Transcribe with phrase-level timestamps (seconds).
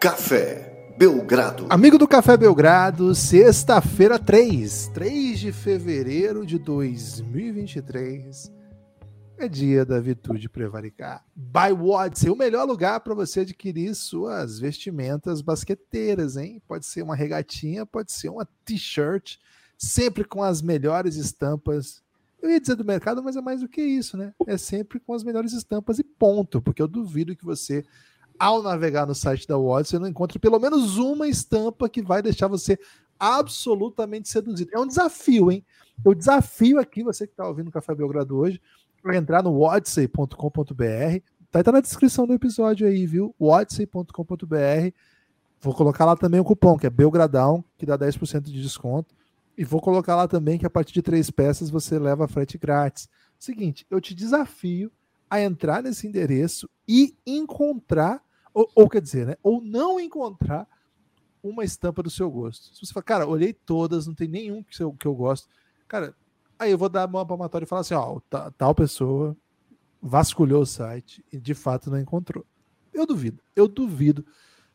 [0.00, 1.66] Café Belgrado.
[1.68, 8.50] Amigo do Café Belgrado, sexta-feira 3, 3 de fevereiro de 2023.
[9.36, 11.22] É dia da virtude prevaricar.
[11.36, 16.62] By Watson, o melhor lugar para você adquirir suas vestimentas basqueteiras, hein?
[16.66, 19.36] Pode ser uma regatinha, pode ser uma t-shirt,
[19.76, 22.02] sempre com as melhores estampas.
[22.40, 24.32] Eu ia dizer do mercado, mas é mais do que isso, né?
[24.46, 27.84] É sempre com as melhores estampas e ponto, porque eu duvido que você
[28.40, 32.22] ao navegar no site da Watts, você não encontra pelo menos uma estampa que vai
[32.22, 32.78] deixar você
[33.18, 34.70] absolutamente seduzido.
[34.72, 35.62] É um desafio, hein?
[36.02, 38.58] Eu desafio aqui, você que está ouvindo o Café Belgrado hoje,
[39.02, 40.34] para entrar no watsey.com.br.
[41.50, 43.34] Tá, tá na descrição do episódio aí, viu?
[43.38, 44.94] watsey.com.br.
[45.60, 49.14] Vou colocar lá também o cupom, que é Belgradão, que dá 10% de desconto.
[49.58, 53.06] E vou colocar lá também que a partir de três peças você leva frete grátis.
[53.38, 54.90] Seguinte, eu te desafio
[55.28, 59.36] a entrar nesse endereço e encontrar ou, ou, quer dizer, né?
[59.42, 60.66] Ou não encontrar
[61.42, 62.74] uma estampa do seu gosto.
[62.74, 65.48] Se você fala, cara, olhei todas, não tem nenhum que eu, que eu gosto.
[65.88, 66.14] Cara,
[66.58, 68.20] aí eu vou dar uma palmatória e falar assim: ó,
[68.56, 69.36] tal pessoa
[70.02, 72.44] vasculhou o site e de fato não encontrou.
[72.92, 74.24] Eu duvido, eu duvido.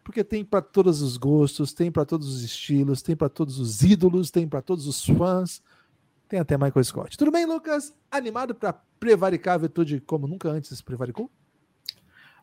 [0.03, 3.81] Porque tem para todos os gostos, tem para todos os estilos, tem para todos os
[3.81, 5.63] ídolos, tem para todos os fãs.
[6.29, 7.17] Tem até Michael Scott.
[7.17, 7.93] Tudo bem, Lucas?
[8.11, 11.29] Animado para prevaricar a virtude como nunca antes prevaricou?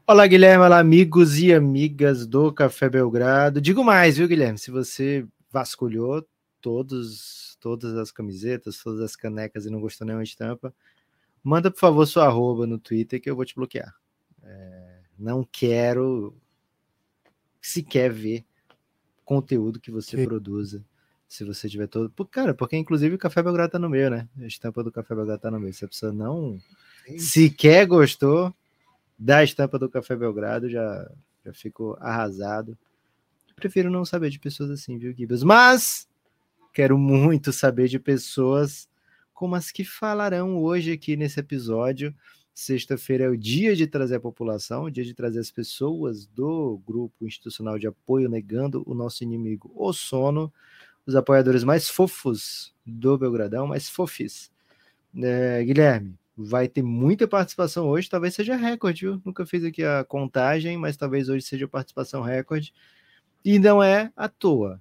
[0.04, 3.60] Olá, Guilherme, olá, amigos e amigas do Café Belgrado.
[3.60, 4.58] Digo mais, viu, Guilherme?
[4.58, 6.26] Se você vasculhou
[6.60, 10.74] todos, todas as camisetas, todas as canecas e não gostou nenhuma estampa,
[11.42, 13.94] manda, por favor, sua arroba no Twitter que eu vou te bloquear.
[14.42, 16.36] É, não quero
[17.60, 18.44] sequer ver
[19.24, 20.24] conteúdo que você que...
[20.24, 20.84] produza.
[21.28, 22.12] Se você tiver todo.
[22.26, 24.28] Cara, porque inclusive o Café Belgrado tá no meio, né?
[24.38, 25.72] A estampa do Café Belgrado tá no meio.
[25.72, 26.60] Se a pessoa não
[27.06, 27.18] Sim.
[27.18, 28.54] sequer gostou,
[29.22, 31.08] da estampa do Café Belgrado, já,
[31.44, 32.76] já fico arrasado.
[33.54, 35.44] Prefiro não saber de pessoas assim, viu, Gibas?
[35.44, 36.08] Mas
[36.74, 38.88] quero muito saber de pessoas
[39.32, 42.12] como as que falarão hoje aqui nesse episódio.
[42.52, 46.82] Sexta-feira é o dia de trazer a população, o dia de trazer as pessoas do
[46.84, 50.52] grupo institucional de apoio negando o nosso inimigo, o sono,
[51.06, 54.50] os apoiadores mais fofos do Belgradão, mais fofis.
[55.16, 59.20] É, Guilherme, vai ter muita participação hoje, talvez seja recorde, viu?
[59.24, 62.72] Nunca fiz aqui a contagem, mas talvez hoje seja participação recorde.
[63.44, 64.80] E não é à toa.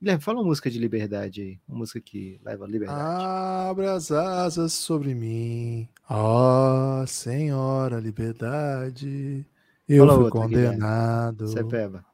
[0.00, 3.00] Guilherme, fala uma música de liberdade aí, uma música que leva a liberdade.
[3.00, 9.46] Abra as asas sobre mim, ó oh, Senhora Liberdade,
[9.88, 11.46] eu fala fui outra, condenado.
[11.46, 12.04] Você peba.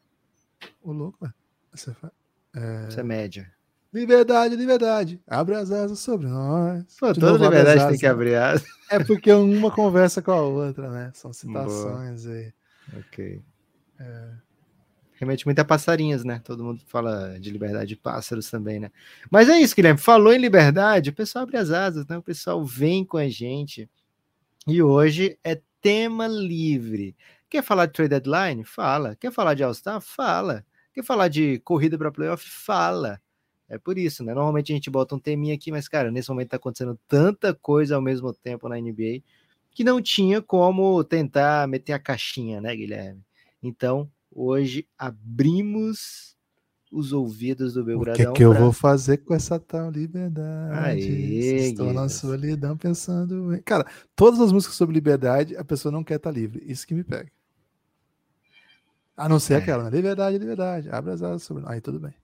[0.82, 1.32] O louco,
[1.72, 1.96] você
[2.54, 2.90] é...
[2.90, 3.50] Você é média.
[3.92, 5.20] Liberdade, liberdade.
[5.26, 6.84] Abre as asas sobre nós.
[6.98, 8.66] Pô, toda novo, liberdade tem que abrir asas.
[8.90, 11.10] É porque uma conversa com a outra, né?
[11.14, 12.36] São citações Boa.
[12.36, 12.52] aí.
[12.98, 13.42] Ok.
[13.98, 14.30] É.
[15.14, 16.40] Remete muito a passarinhos, né?
[16.44, 18.90] Todo mundo fala de liberdade de pássaros também, né?
[19.30, 19.98] Mas é isso, Guilherme.
[19.98, 22.16] Falou em liberdade, o pessoal abre as asas, né?
[22.16, 23.90] O pessoal vem com a gente.
[24.66, 27.16] E hoje é tema livre.
[27.48, 28.64] Quer falar de trade deadline?
[28.64, 29.16] Fala.
[29.16, 30.00] Quer falar de All-Star?
[30.00, 30.64] Fala.
[30.92, 32.48] Quer falar de corrida para playoff?
[32.48, 33.20] Fala.
[33.68, 34.32] É por isso, né?
[34.32, 37.96] Normalmente a gente bota um teminha aqui, mas, cara, nesse momento tá acontecendo tanta coisa
[37.96, 39.22] ao mesmo tempo na NBA
[39.70, 43.20] que não tinha como tentar meter a caixinha, né, Guilherme?
[43.62, 46.36] Então, hoje abrimos
[46.90, 48.14] os ouvidos do Belgradão.
[48.14, 51.04] O que, é que eu vou fazer com essa tal liberdade?
[51.04, 53.60] Aê, Estou na solidão pensando.
[53.64, 53.86] Cara,
[54.16, 56.62] todas as músicas sobre liberdade, a pessoa não quer estar tá livre.
[56.66, 57.30] Isso que me pega.
[59.16, 59.56] A não ser é.
[59.58, 59.90] aquela, né?
[59.90, 60.88] Liberdade, liberdade.
[60.90, 61.64] Abre as asas sobre.
[61.66, 62.14] Aí tudo bem.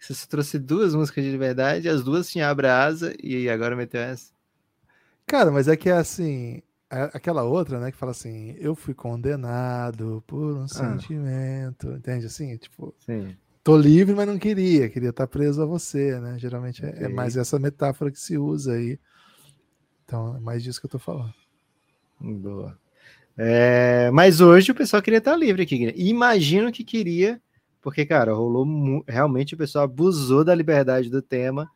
[0.00, 4.32] Você trouxe duas músicas de liberdade, as duas tinham Abra Asa e agora meteu essa.
[5.26, 8.94] Cara, mas é que é assim, é aquela outra, né, que fala assim, eu fui
[8.94, 10.68] condenado por um ah.
[10.68, 12.56] sentimento, entende assim?
[12.56, 13.36] Tipo, Sim.
[13.62, 16.36] tô livre, mas não queria, queria estar preso a você, né?
[16.38, 18.98] Geralmente é, é, mais essa metáfora que se usa aí.
[20.04, 21.32] Então, é mais disso que eu tô falando.
[22.18, 22.76] Boa.
[23.36, 25.94] É, mas hoje o pessoal queria estar livre aqui.
[25.96, 27.40] Imagino que queria
[27.80, 31.70] porque, cara, rolou realmente o pessoal abusou da liberdade do tema.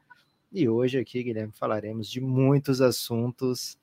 [0.53, 3.79] E hoje aqui, Guilherme, falaremos de muitos assuntos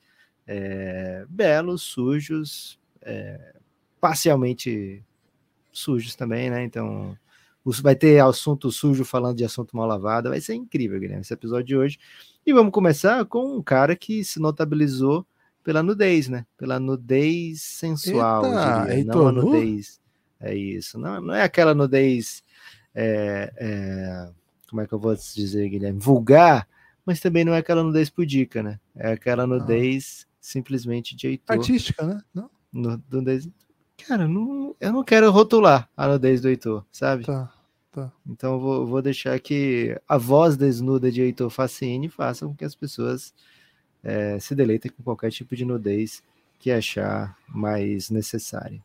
[0.45, 3.55] é, belos, sujos, é,
[3.99, 5.03] parcialmente
[5.71, 6.63] sujos também, né?
[6.63, 7.17] Então,
[7.65, 10.29] vai ter assunto sujo falando de assunto mal lavado.
[10.29, 11.99] Vai ser incrível, Guilherme, esse episódio de hoje.
[12.45, 15.25] E vamos começar com um cara que se notabilizou
[15.63, 16.45] pela nudez, né?
[16.57, 20.00] Pela nudez sensual, Eita, diria, não a nudez
[20.41, 20.97] é isso.
[20.97, 22.43] Não, não é aquela nudez.
[22.93, 24.29] É, é,
[24.69, 25.99] como é que eu vou dizer, Guilherme?
[25.99, 26.67] Vulgar,
[27.05, 28.79] mas também não é aquela nudez pudica, né?
[28.95, 30.35] É aquela nudez ah.
[30.39, 31.57] simplesmente de Heitor.
[31.57, 32.21] Artística, né?
[32.33, 32.49] Não?
[32.73, 33.49] nudez.
[34.07, 37.25] Cara, não, eu não quero rotular a nudez do Heitor, sabe?
[37.25, 37.53] Tá,
[37.91, 38.11] tá.
[38.25, 42.65] Então eu vou, vou deixar que a voz desnuda de Heitor Facine faça com que
[42.65, 43.33] as pessoas
[44.03, 46.23] é, se deleitem com qualquer tipo de nudez
[46.57, 48.81] que achar mais necessária.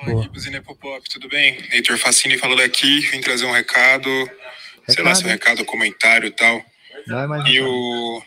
[0.00, 1.58] Fala, Buzina Pop, tudo bem?
[1.70, 4.36] Heitor Facine falando aqui, vim trazer um recado, recado.
[4.88, 6.64] sei lá, seu recado, comentário e tal.
[7.06, 8.22] Não é e o...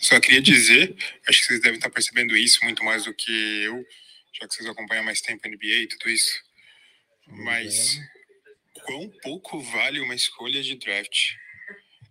[0.00, 0.94] Só queria dizer,
[1.26, 3.84] acho que vocês devem estar percebendo isso muito mais do que eu,
[4.32, 6.34] já que vocês acompanham mais tempo a NBA e tudo isso.
[7.26, 7.98] Mas
[8.84, 11.32] quão pouco vale uma escolha de draft?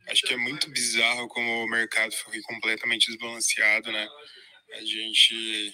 [0.10, 4.08] Acho que é muito bizarro como o mercado foi completamente desbalanceado, né?
[4.74, 5.74] A gente.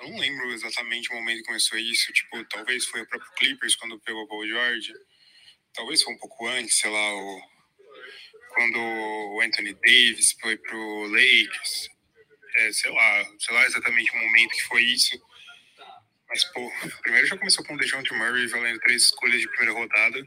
[0.00, 2.12] Eu não lembro exatamente o momento que começou isso.
[2.12, 4.92] Tipo, talvez foi o próprio Clippers quando pegou o Paul George.
[5.74, 7.42] Talvez foi um pouco antes, sei lá, o...
[8.54, 11.90] quando o Anthony Davis foi pro Lakers.
[12.54, 15.20] É, sei lá, sei lá exatamente o momento que foi isso.
[16.28, 20.26] Mas, pô, primeiro já começou com o DeJounte Murray valendo três escolhas de primeira rodada.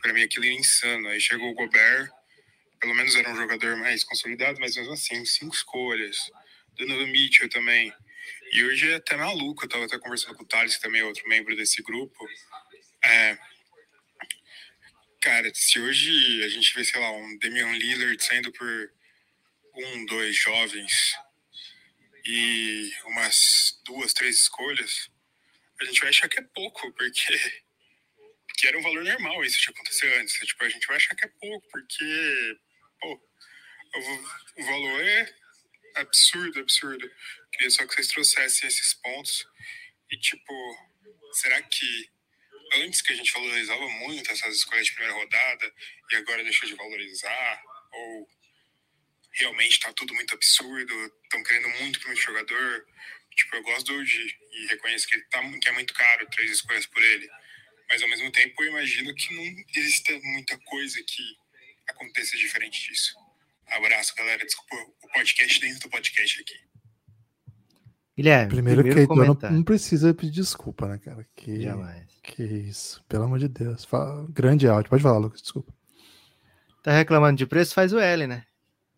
[0.00, 1.08] Pra mim aquilo é insano.
[1.08, 2.08] Aí chegou o Gobert,
[2.78, 6.30] pelo menos era um jogador mais consolidado, mas mesmo assim, cinco escolhas.
[6.76, 7.92] Donovan Mitchell também.
[8.52, 11.04] E hoje é até maluco, eu tava até conversando com o Thales, que também é
[11.04, 12.28] outro membro desse grupo.
[13.04, 13.38] É,
[15.20, 18.92] cara, se hoje a gente vê, sei lá, um Damian Lillard saindo por
[19.74, 20.92] um, dois jovens
[22.24, 25.10] e umas duas, três escolhas,
[25.80, 27.62] a gente vai achar que é pouco, porque,
[28.48, 30.34] porque era um valor normal isso de acontecer antes.
[30.34, 32.58] Tipo, a gente vai achar que é pouco, porque
[33.00, 33.20] pô,
[34.56, 35.34] o valor é
[35.96, 37.10] absurdo, absurdo.
[37.58, 39.44] Queria só que vocês trouxessem esses pontos.
[40.12, 40.54] E, tipo,
[41.32, 42.08] será que
[42.74, 45.74] antes que a gente valorizava muito essas escolhas de primeira rodada
[46.12, 47.62] e agora deixou de valorizar?
[47.92, 48.28] Ou
[49.32, 50.94] realmente está tudo muito absurdo?
[51.24, 52.86] Estão querendo muito para o jogador?
[53.34, 56.52] Tipo, eu gosto do OG e reconheço que, ele tá, que é muito caro, três
[56.52, 57.28] escolhas por ele.
[57.88, 61.36] Mas, ao mesmo tempo, eu imagino que não exista muita coisa que
[61.88, 63.16] aconteça diferente disso.
[63.66, 64.44] Abraço, galera.
[64.44, 66.67] Desculpa o podcast dentro do podcast aqui.
[68.18, 71.24] Guilherme, primeiro, primeiro que não, não, precisa pedir desculpa, né, cara?
[71.36, 72.04] Que, Jamais.
[72.20, 73.84] Que isso, pelo amor de Deus.
[73.84, 74.90] Fala, grande áudio.
[74.90, 75.72] Pode falar, Lucas, desculpa.
[76.82, 77.72] Tá reclamando de preço?
[77.72, 78.42] Faz o L, né?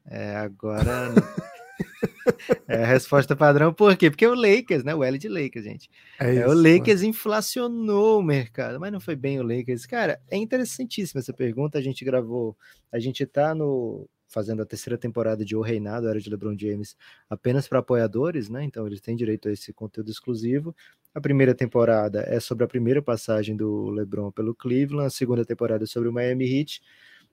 [0.06, 1.12] É, agora.
[2.66, 4.10] é a resposta padrão, por quê?
[4.10, 4.94] Porque o Lakers, né?
[4.94, 5.90] O L de Lakers, gente.
[6.18, 7.10] É, é o Lakers mano.
[7.10, 9.84] inflacionou o mercado, mas não foi bem o Lakers.
[9.84, 11.76] Cara, é interessantíssima essa pergunta.
[11.76, 12.56] A gente gravou,
[12.90, 16.96] a gente tá no fazendo a terceira temporada de O Reinado, Era de LeBron James,
[17.28, 18.64] apenas para apoiadores, né?
[18.64, 20.74] Então eles têm direito a esse conteúdo exclusivo.
[21.12, 25.82] A primeira temporada é sobre a primeira passagem do LeBron pelo Cleveland, a segunda temporada
[25.82, 26.80] é sobre o Miami Heat,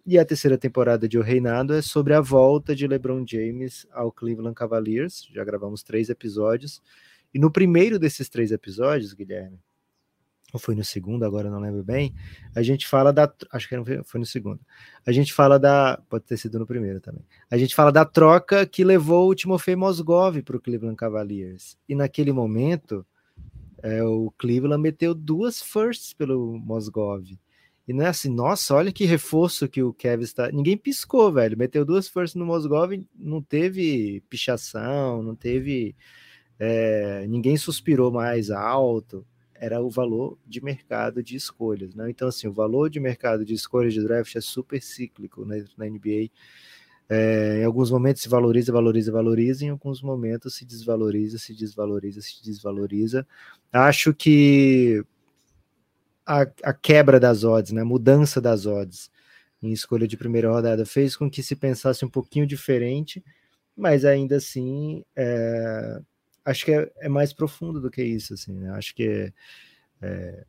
[0.06, 4.12] e a terceira temporada de O Reinado é sobre a volta de LeBron James ao
[4.12, 5.28] Cleveland Cavaliers.
[5.32, 6.82] Já gravamos três episódios.
[7.34, 9.60] E no primeiro desses três episódios, Guilherme,
[10.58, 12.14] ou foi no segundo, agora não lembro bem,
[12.56, 13.32] a gente fala da.
[13.52, 14.60] Acho que foi no segundo.
[15.06, 16.02] A gente fala da.
[16.10, 17.24] Pode ter sido no primeiro também.
[17.50, 21.78] A gente fala da troca que levou o Timofey Mosgov para o Cleveland Cavaliers.
[21.88, 23.06] E naquele momento,
[23.84, 27.38] é, o Cleveland meteu duas firsts pelo Mosgov.
[27.88, 30.52] E não é assim, nossa, olha que reforço que o Kevin está.
[30.52, 31.58] Ninguém piscou, velho.
[31.58, 35.96] Meteu duas firsts no Mosgov, não teve pichação, não teve.
[36.60, 39.24] É, ninguém suspirou mais alto
[39.60, 41.94] era o valor de mercado de escolhas.
[41.96, 42.10] Né?
[42.10, 45.86] Então, assim, o valor de mercado de escolhas de draft é super cíclico né, na
[45.86, 46.30] NBA.
[47.10, 52.22] É, em alguns momentos se valoriza, valoriza, valoriza, em alguns momentos se desvaloriza, se desvaloriza,
[52.22, 53.26] se desvaloriza.
[53.72, 55.04] Acho que
[56.26, 59.10] a, a quebra das odds, né, a mudança das odds
[59.62, 63.24] em escolha de primeira rodada fez com que se pensasse um pouquinho diferente,
[63.76, 66.02] mas ainda assim é,
[66.48, 68.72] acho que é, é, mais profundo do que isso, assim, né?
[68.72, 69.34] Acho que
[70.02, 70.46] é,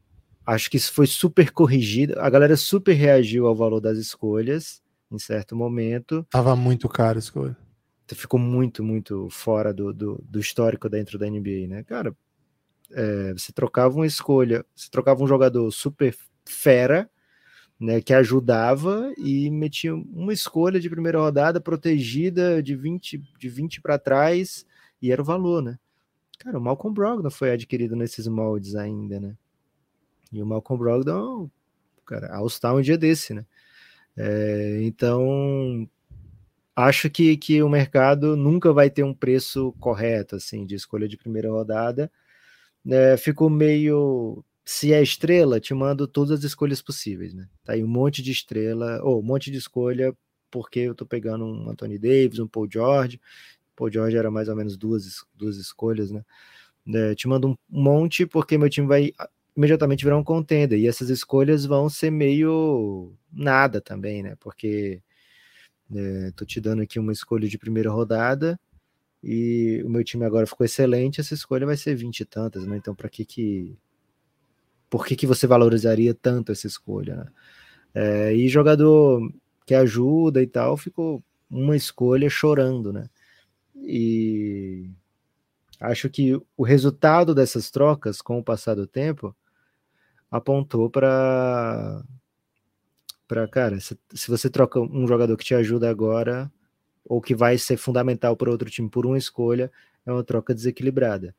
[0.47, 2.19] acho que isso foi super corrigido.
[2.21, 6.25] A galera super reagiu ao valor das escolhas em certo momento.
[6.31, 7.57] Tava muito caro a escolha.
[8.07, 11.83] Ficou muito, muito fora do, do, do histórico dentro da NBA, né?
[11.83, 12.17] Cara,
[12.93, 17.11] é, você trocava uma escolha, você trocava um jogador super fera,
[17.79, 23.81] né, que ajudava e metia uma escolha de primeira rodada protegida de 20, de 20
[23.81, 24.67] para trás
[25.01, 25.79] e era o valor, né?
[26.49, 29.37] Cara, o Malcolm Brogdon foi adquirido nesses moldes ainda, né?
[30.33, 31.51] E o Malcolm Brogdon,
[32.07, 33.45] cara, All-Star um dia desse, né?
[34.17, 35.87] É, então,
[36.75, 41.19] acho que, que o mercado nunca vai ter um preço correto, assim, de escolha de
[41.19, 42.11] primeira rodada.
[42.89, 44.43] É, ficou meio...
[44.65, 47.47] Se é estrela, te mando todas as escolhas possíveis, né?
[47.63, 50.17] Tá aí um monte de estrela, ou um monte de escolha,
[50.51, 53.21] porque eu tô pegando um Anthony Davis, um Paul George,
[53.79, 56.25] Paul George era mais ou menos duas, duas escolhas, né?
[56.93, 59.13] É, te mando um monte porque meu time vai
[59.57, 60.79] imediatamente virar um contender.
[60.81, 64.37] E essas escolhas vão ser meio nada também, né?
[64.41, 65.01] Porque
[65.95, 68.59] é, tô te dando aqui uma escolha de primeira rodada
[69.23, 72.77] e o meu time agora ficou excelente, essa escolha vai ser 20 e tantas, né?
[72.77, 73.77] Então, para que que
[74.91, 77.17] por que que você valorizaria tanto essa escolha?
[77.17, 77.27] Né?
[77.95, 79.21] É, e jogador
[79.67, 83.09] que ajuda e tal, ficou uma escolha chorando, né?
[83.83, 84.91] E
[85.81, 89.35] acho que o resultado dessas trocas, com o passar do tempo,
[90.31, 92.05] apontou para
[93.27, 96.51] para cara, se, se, você troca um jogador que te ajuda agora
[97.05, 99.71] ou que vai ser fundamental para outro time por uma escolha,
[100.07, 101.35] é uma troca desequilibrada.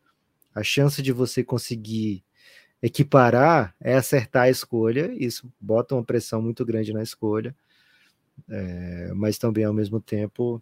[0.53, 2.23] A chance de você conseguir
[2.81, 7.55] equiparar é acertar a escolha, isso bota uma pressão muito grande na escolha,
[8.47, 10.61] é, mas também ao mesmo tempo,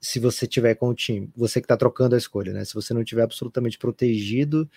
[0.00, 2.64] se você tiver com o time, você que está trocando a escolha, né?
[2.64, 4.68] Se você não tiver absolutamente protegido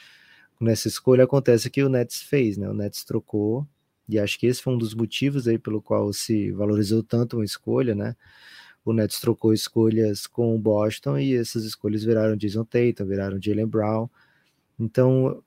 [0.59, 2.69] nessa escolha, acontece que o Nets fez, né?
[2.69, 3.67] O Nets trocou,
[4.07, 7.45] e acho que esse foi um dos motivos aí pelo qual se valorizou tanto uma
[7.45, 8.15] escolha, né?
[8.83, 13.67] O Nets trocou escolhas com o Boston e essas escolhas viraram Jason Tatum, viraram Jalen
[13.67, 14.07] Brown.
[14.79, 15.43] Então,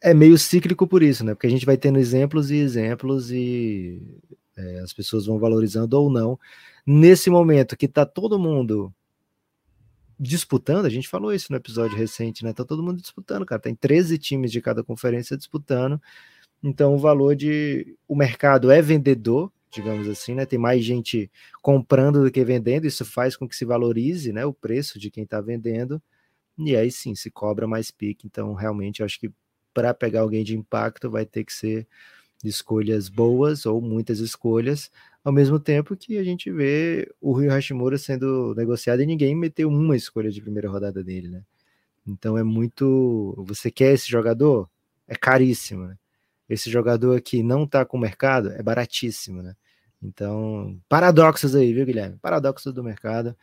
[0.00, 1.34] é meio cíclico por isso, né?
[1.34, 4.00] Porque a gente vai tendo exemplos e exemplos e
[4.56, 6.38] é, as pessoas vão valorizando ou não.
[6.86, 8.92] Nesse momento que tá todo mundo
[10.18, 12.52] disputando, a gente falou isso no episódio recente, né?
[12.52, 13.60] Tá todo mundo disputando, cara.
[13.60, 16.00] Tem 13 times de cada conferência disputando.
[16.62, 20.46] Então o valor de o mercado é vendedor, digamos assim, né?
[20.46, 24.52] Tem mais gente comprando do que vendendo, isso faz com que se valorize, né, o
[24.52, 26.02] preço de quem está vendendo.
[26.58, 28.26] E aí sim, se cobra mais pique.
[28.26, 29.30] Então, realmente, acho que
[29.74, 31.86] para pegar alguém de impacto vai ter que ser
[32.44, 34.90] escolhas boas ou muitas escolhas,
[35.24, 39.68] ao mesmo tempo que a gente vê o Rio Hashimura sendo negociado e ninguém meteu
[39.68, 41.42] uma escolha de primeira rodada dele, né?
[42.06, 43.34] Então é muito.
[43.46, 44.70] Você quer esse jogador?
[45.08, 45.96] É caríssimo, né?
[46.48, 48.52] Esse jogador aqui não tá com o mercado?
[48.52, 49.56] É baratíssimo, né?
[50.00, 52.18] Então, paradoxos aí, viu, Guilherme?
[52.18, 53.36] Paradoxos do mercado.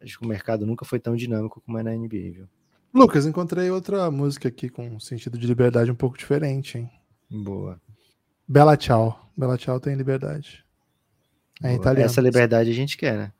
[0.00, 2.48] Acho que o mercado nunca foi tão dinâmico como é na NBA, viu?
[2.94, 6.90] Lucas, encontrei outra música aqui com sentido de liberdade um pouco diferente, hein?
[7.28, 7.80] Boa.
[8.46, 9.30] Bela Tchau.
[9.36, 10.64] Bela Tchau tem liberdade.
[11.62, 12.06] É italiano.
[12.06, 13.32] Essa liberdade a gente quer, né?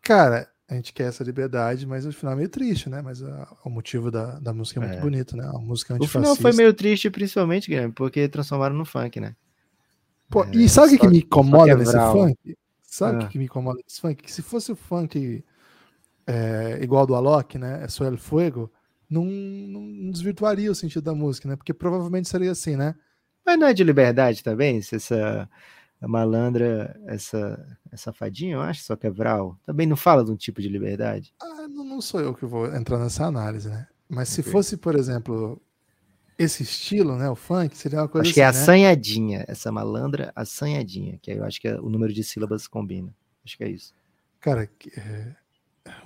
[0.00, 3.02] Cara, a gente quer essa liberdade, mas o final é meio triste, né?
[3.02, 5.00] Mas a, o motivo da, da música é muito é.
[5.00, 5.46] bonito, né?
[5.46, 9.36] A música O final foi meio triste, principalmente, Guilherme, porque transformaram no funk, né?
[10.30, 12.56] Pô, é, e sabe o que, me incomoda nesse funk?
[12.82, 13.28] Sabe o ah.
[13.28, 14.22] que me incomoda nesse funk?
[14.22, 15.44] Que se fosse o funk
[16.26, 17.84] é, igual do Alok, né?
[17.84, 18.72] É só El Fuego,
[19.08, 21.56] não, não desvirtuaria o sentido da música, né?
[21.56, 22.94] Porque provavelmente seria assim, né?
[23.44, 24.80] Mas não é de liberdade também?
[24.80, 25.48] Se essa
[26.00, 30.36] malandra, essa, essa fadinha, eu acho, só que é Vral, também não fala de um
[30.36, 31.34] tipo de liberdade?
[31.40, 33.86] Ah, não, não sou eu que vou entrar nessa análise, né?
[34.08, 34.52] Mas se okay.
[34.52, 35.60] fosse, por exemplo,
[36.38, 38.62] esse estilo, né, o funk, seria uma coisa Acho assim, que é assim, né?
[38.62, 43.14] assanhadinha, essa malandra assanhadinha, que eu acho que é, o número de sílabas combina.
[43.44, 43.94] Acho que é isso.
[44.40, 45.34] Cara, é,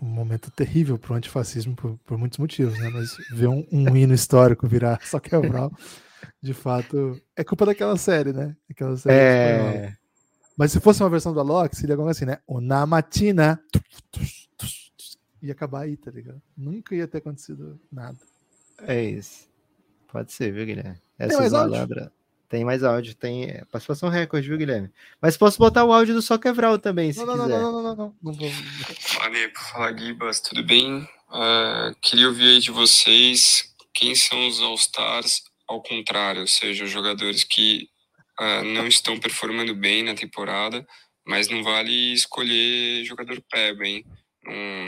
[0.02, 2.88] um momento terrível para o antifascismo por, por, muitos motivos, né?
[2.90, 5.70] Mas ver um, um hino histórico virar só quebrar,
[6.40, 8.56] de fato, é culpa daquela série, né?
[8.70, 9.96] Aquela série é...
[10.58, 12.38] Mas se fosse uma versão do Alok, seria algo assim, né?
[12.46, 13.62] Una matina.
[15.40, 16.42] Ia acabar aí, tá ligado?
[16.56, 18.18] Nunca ia ter acontecido nada.
[18.82, 19.48] É isso.
[20.10, 21.00] Pode ser, viu, Guilherme?
[21.16, 22.12] Essa malandra.
[22.48, 24.90] Tem mais áudio, tem é, participação recorde, viu, Guilherme?
[25.20, 27.48] Mas posso botar o áudio do Só Quebral também, se não, quiser.
[27.48, 28.50] Não, não, não, não, não, não.
[29.00, 31.02] Fala, fala Guibas, tudo bem?
[31.28, 37.44] Uh, queria ouvir aí de vocês quem são os All-Stars ao contrário, ou seja, jogadores
[37.44, 37.88] que
[38.40, 40.86] uh, não estão performando bem na temporada,
[41.26, 44.04] mas não vale escolher jogador peba, hein?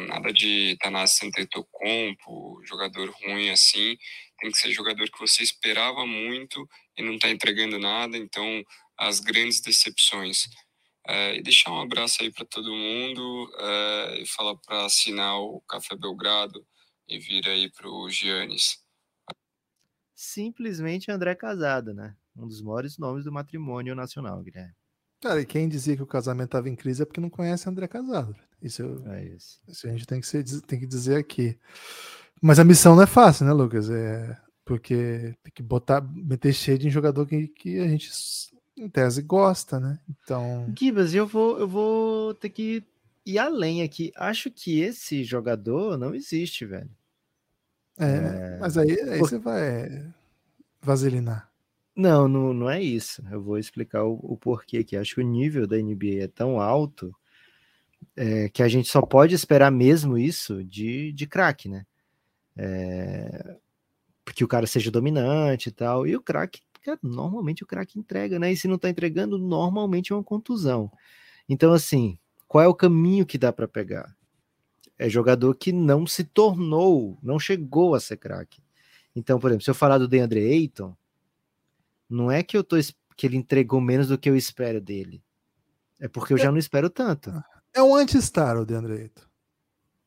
[0.09, 3.99] Nada de Tanás Santetocompo, jogador ruim assim,
[4.39, 8.65] tem que ser jogador que você esperava muito e não está entregando nada, então
[8.99, 10.49] as grandes decepções.
[11.07, 15.61] É, e deixar um abraço aí para todo mundo é, e falar para assinar o
[15.69, 16.65] Café Belgrado
[17.09, 18.80] e vir aí para o Giannis.
[20.23, 22.15] Simplesmente André Casado, né?
[22.37, 24.75] Um dos maiores nomes do matrimônio nacional, Guilherme.
[25.23, 27.89] Cara, e quem dizia que o casamento estava em crise é porque não conhece André
[27.89, 28.37] Casado.
[28.61, 29.63] Isso, é isso.
[29.67, 31.59] isso a gente tem que, ser, tem que dizer aqui.
[32.39, 33.89] Mas a missão não é fácil, né, Lucas?
[33.89, 38.11] É porque tem que botar, meter cheio de jogador que, que a gente,
[38.77, 39.99] em tese, gosta, né?
[40.07, 40.71] Então.
[40.79, 42.85] Gibas, eu vou, eu vou ter que
[43.25, 44.13] ir além aqui.
[44.17, 46.91] Acho que esse jogador não existe, velho.
[48.01, 48.59] É, é...
[48.59, 49.29] mas aí, aí Por...
[49.29, 50.07] você vai
[50.81, 51.51] vaselinar.
[51.95, 53.23] Não, não, não é isso.
[53.31, 54.97] Eu vou explicar o, o porquê aqui.
[54.97, 57.15] Acho que o nível da NBA é tão alto
[58.17, 61.85] é, que a gente só pode esperar mesmo isso de, de craque, né?
[62.57, 63.57] É,
[64.35, 66.07] que o cara seja dominante e tal.
[66.07, 66.61] E o craque,
[67.03, 68.53] normalmente o craque entrega, né?
[68.53, 70.91] E se não tá entregando, normalmente é uma contusão.
[71.49, 74.17] Então, assim, qual é o caminho que dá para pegar?
[75.01, 78.63] É jogador que não se tornou, não chegou a ser craque.
[79.17, 80.95] Então, por exemplo, se eu falar do DeAndre Ayton,
[82.07, 82.77] não é que eu tô
[83.17, 85.23] que ele entregou menos do que eu espero dele.
[85.99, 87.33] É porque eu é, já não espero tanto.
[87.73, 89.23] É um anti-star o DeAndre Ayton.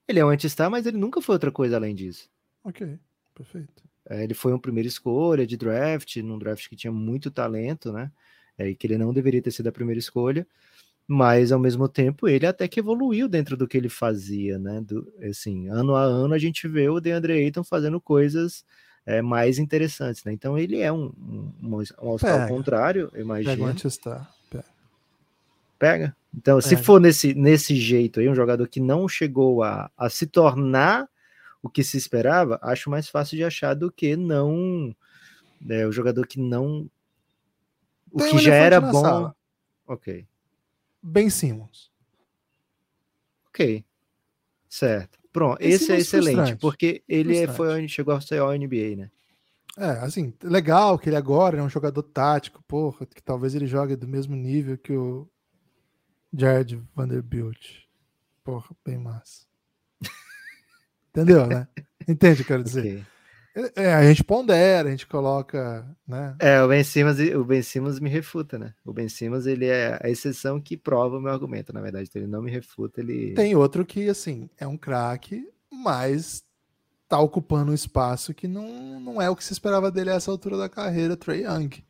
[0.07, 2.29] Ele é um anti-star, mas ele nunca foi outra coisa além disso.
[2.63, 3.00] Ok,
[3.33, 3.83] perfeito.
[4.07, 8.12] É, ele foi uma primeira escolha de draft, num draft que tinha muito talento, né?
[8.59, 10.45] É, e que ele não deveria ter sido a primeira escolha,
[11.13, 14.82] mas ao mesmo tempo ele até que evoluiu dentro do que ele fazia, né?
[14.82, 18.65] Do, assim, ano a ano a gente vê o DeAndre Ayton fazendo coisas
[19.05, 20.34] é, mais interessantes, né?
[20.34, 23.55] Então ele é um, um, um, um ao contrário, imagina.
[23.55, 23.70] Pega um
[24.50, 24.65] Pega.
[25.77, 26.15] Pega?
[26.36, 30.25] Então, se for nesse, nesse jeito aí, um jogador que não chegou a, a se
[30.25, 31.08] tornar
[31.62, 34.96] o que se esperava, acho mais fácil de achar do que não
[35.70, 36.89] é, o jogador que não
[38.12, 39.01] o Tem que um já era bom.
[39.01, 39.36] Sala.
[39.88, 40.25] Ok.
[41.03, 41.91] Ben Simmons.
[43.50, 43.86] Ok.
[44.69, 45.19] Certo.
[45.31, 46.62] Pronto, ben esse é Simmons é excelente, frustrante.
[46.62, 47.57] porque ele frustrante.
[47.57, 49.12] foi chegou a ser ao NBA, né?
[49.77, 53.95] É, assim, legal que ele agora é um jogador tático, porra, que talvez ele jogue
[53.95, 55.27] do mesmo nível que o
[56.31, 57.81] Jared Vanderbilt.
[58.43, 59.48] Porra, bem massa.
[61.10, 61.67] Entendeu, né?
[62.07, 62.81] Entende o que eu quero dizer?
[62.81, 63.12] Okay.
[63.75, 66.36] É, a gente pondera, a gente coloca, né?
[66.39, 68.74] É, o Ben Simmons, o Ben Simmons me refuta, né?
[68.83, 72.07] O Ben Simmons, ele é a exceção que prova o meu argumento, na verdade.
[72.10, 73.33] Então ele não me refuta, ele...
[73.36, 76.43] Tem outro que, assim, é um craque, mas
[77.07, 80.31] tá ocupando um espaço que não, não é o que se esperava dele a essa
[80.31, 81.83] altura da carreira, Trey Young.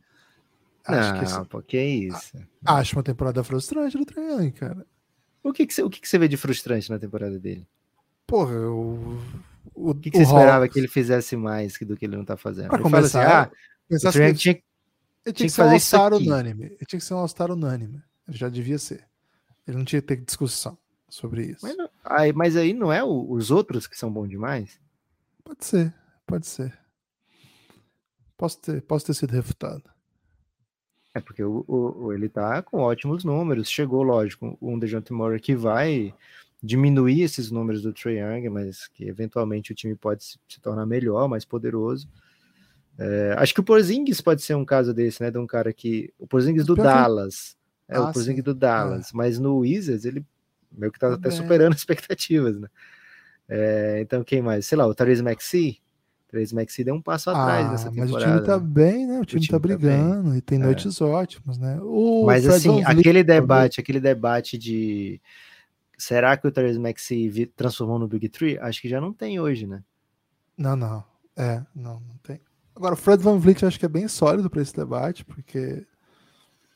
[0.86, 2.38] Acho não, que, pô, que é isso.
[2.66, 4.86] Acho uma temporada frustrante do Trey Young, cara.
[5.42, 7.66] O que, que, o que, que você vê de frustrante na temporada dele?
[8.28, 9.18] Porra, eu.
[9.76, 12.38] O, o que, que você esperava que ele fizesse mais do que ele não tá
[12.38, 12.70] fazendo?
[12.70, 13.56] Pra ele começar, assim,
[14.00, 14.64] ah, que ele tinha,
[15.26, 16.66] ele tinha que, ser um All-Star unânime.
[16.66, 18.02] Ele tinha que ser um All-Star unânime.
[18.28, 19.06] Ele já devia ser.
[19.68, 20.78] Ele não tinha que ter discussão
[21.10, 21.60] sobre isso.
[21.66, 24.80] Mas, não, aí, mas aí não é o, os outros que são bons demais?
[25.44, 25.94] Pode ser,
[26.26, 26.78] pode ser.
[28.38, 29.84] Posso ter, posso ter sido refutado.
[31.14, 33.70] É porque o, o, ele tá com ótimos números.
[33.70, 36.14] Chegou, lógico, um DeJounte Murray que vai
[36.64, 40.86] diminuir esses números do Trae Young, mas que eventualmente o time pode se, se tornar
[40.86, 42.08] melhor, mais poderoso.
[42.98, 45.30] É, acho que o Porzingis pode ser um caso desse, né?
[45.30, 46.14] De um cara que.
[46.18, 47.58] O Porzingis do Dallas.
[47.88, 48.44] É, ah, o Porzingis sim.
[48.44, 49.08] do Dallas.
[49.08, 49.12] É.
[49.14, 50.26] Mas no Wizards, ele
[50.72, 52.68] meio que tá até superando expectativas, né?
[53.50, 54.66] É, então, quem mais?
[54.66, 55.80] Sei lá, o Therese Maxey.
[56.30, 58.12] Therese Maxey deu um passo atrás ah, nessa temporada.
[58.14, 59.20] Mas o time tá bem, né?
[59.20, 60.64] O time, o time tá, tá brigando tá e tem é.
[60.64, 61.80] noites ótimas, né?
[61.82, 65.20] O mas Fred assim, aquele debate, aquele debate de
[66.04, 68.58] Será que o Therese Maxey transformou no Big Three?
[68.60, 69.82] Acho que já não tem hoje, né?
[70.58, 71.02] Não, não.
[71.36, 72.42] É, não, não tem.
[72.76, 75.86] Agora, o Fred Van Vliet acho que é bem sólido para esse debate, porque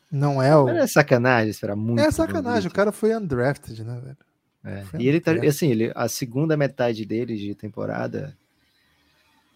[0.09, 0.69] não é o.
[0.69, 1.99] É sacanagem esperar muito.
[1.99, 4.17] É sacanagem, o cara foi undrafted, né, velho?
[4.63, 4.85] É.
[4.97, 8.37] E ele tá, assim, ele, a segunda metade dele de temporada,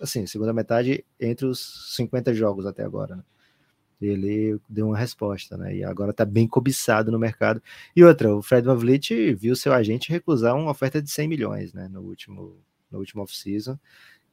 [0.02, 3.24] assim, segunda metade entre os 50 jogos até agora, né?
[4.08, 5.76] Ele deu uma resposta, né?
[5.76, 7.62] E agora tá bem cobiçado no mercado.
[7.96, 11.88] E outra, o Fred VanVleet viu seu agente recusar uma oferta de 100 milhões, né?
[11.88, 12.58] No último,
[12.90, 13.78] no último off-season.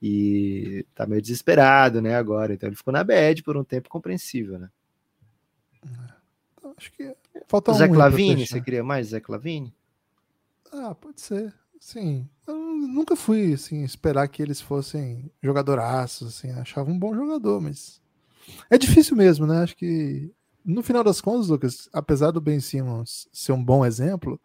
[0.00, 2.16] E tá meio desesperado, né?
[2.16, 2.54] Agora.
[2.54, 4.70] Então ele ficou na bad por um tempo compreensível, né?
[5.85, 7.14] É, acho que
[7.46, 9.74] falta Zé um Clavini, você queria mais Zé Clavini?
[10.72, 11.54] Ah, pode ser.
[11.81, 17.61] Sim, eu nunca fui assim esperar que eles fossem jogadoraços, assim, achava um bom jogador,
[17.61, 18.02] mas
[18.71, 19.63] é difícil mesmo, né?
[19.63, 20.33] Acho que
[20.65, 24.41] no final das contas, Lucas, apesar do Ben Simmons ser um bom exemplo,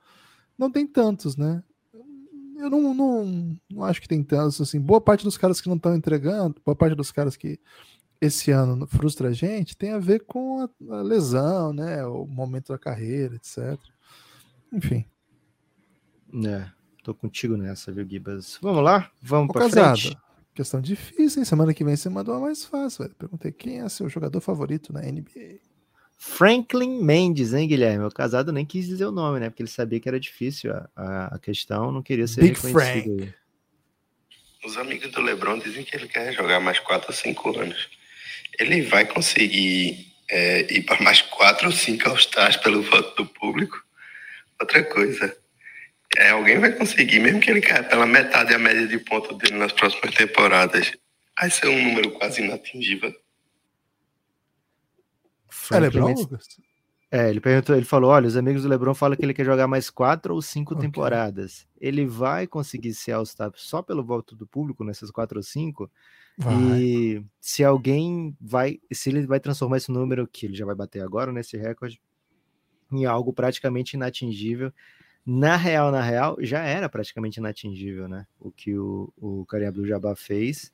[0.57, 1.61] não tem tantos, né?
[2.57, 4.79] Eu não, não, não acho que tem tantos, assim.
[4.79, 7.59] Boa parte dos caras que não estão entregando, boa parte dos caras que
[8.21, 12.05] esse ano frustra a gente, tem a ver com a, a lesão, né?
[12.05, 13.77] O momento da carreira, etc.
[14.71, 15.05] Enfim.
[16.45, 16.67] É,
[17.03, 18.57] tô contigo nessa, viu, Gibas?
[18.61, 19.11] Vamos lá?
[19.21, 20.17] Vamos para frente.
[20.53, 21.45] Questão difícil, hein?
[21.45, 23.03] Semana que vem você mandou uma mais fácil.
[23.03, 23.15] Velho.
[23.15, 25.59] Perguntei quem é seu jogador favorito na NBA.
[26.17, 28.05] Franklin Mendes, hein, Guilherme?
[28.05, 29.49] O casado nem quis dizer o nome, né?
[29.49, 33.17] Porque ele sabia que era difícil a, a, a questão, não queria ser Big reconhecido.
[33.17, 33.33] Frank.
[34.63, 37.89] Os amigos do LeBron dizem que ele quer jogar mais 4 ou 5 anos.
[38.57, 43.83] Ele vai conseguir é, ir para mais 4 ou 5 All-Stars pelo voto do público?
[44.59, 45.35] Outra coisa,
[46.17, 49.57] é, alguém vai conseguir, mesmo que ele caia pela metade a média de ponto dele
[49.57, 50.91] nas próximas temporadas,
[51.39, 53.13] vai ser um número quase inatingível.
[55.71, 56.47] É LeBron, Lucas?
[57.11, 59.67] É, ele perguntou, ele falou: olha, os amigos do Lebron falam que ele quer jogar
[59.67, 60.81] mais quatro ou cinco Ok.
[60.81, 61.67] temporadas.
[61.79, 65.91] Ele vai conseguir ser All-Star só pelo voto do público nessas quatro ou cinco?
[66.35, 66.55] Vai.
[66.55, 71.03] E se alguém vai, se ele vai transformar esse número que ele já vai bater
[71.03, 72.01] agora nesse recorde
[72.91, 74.73] em algo praticamente inatingível.
[75.25, 78.27] Na real, na real, já era praticamente inatingível, né?
[78.39, 80.71] O que o, o Kareem Abdul-Jabbar fez.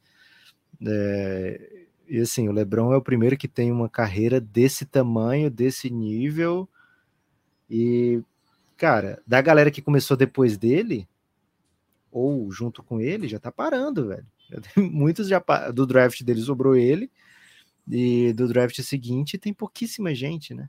[0.86, 5.92] É, e assim, o LeBron é o primeiro que tem uma carreira desse tamanho, desse
[5.92, 6.68] nível.
[7.70, 8.24] E,
[8.76, 11.08] cara, da galera que começou depois dele,
[12.12, 14.26] ou junto com ele, já tá parando, velho.
[14.76, 17.12] Muitos já do draft dele sobrou ele,
[17.88, 20.68] e do draft seguinte tem pouquíssima gente, né?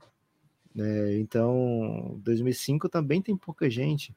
[0.79, 4.15] É, então, 2005 também tem pouca gente.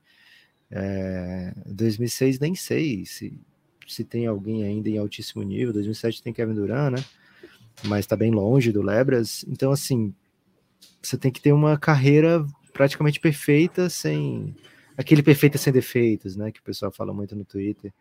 [0.69, 3.39] É, 2006 nem sei se,
[3.87, 5.73] se tem alguém ainda em altíssimo nível.
[5.73, 7.03] 2007 tem Kevin Durant, né?
[7.85, 9.43] Mas tá bem longe do Lebras.
[9.47, 10.13] Então, assim,
[11.01, 14.55] você tem que ter uma carreira praticamente perfeita, sem
[14.97, 16.51] aquele perfeita sem defeitos, né?
[16.51, 17.91] Que o pessoal fala muito no Twitter.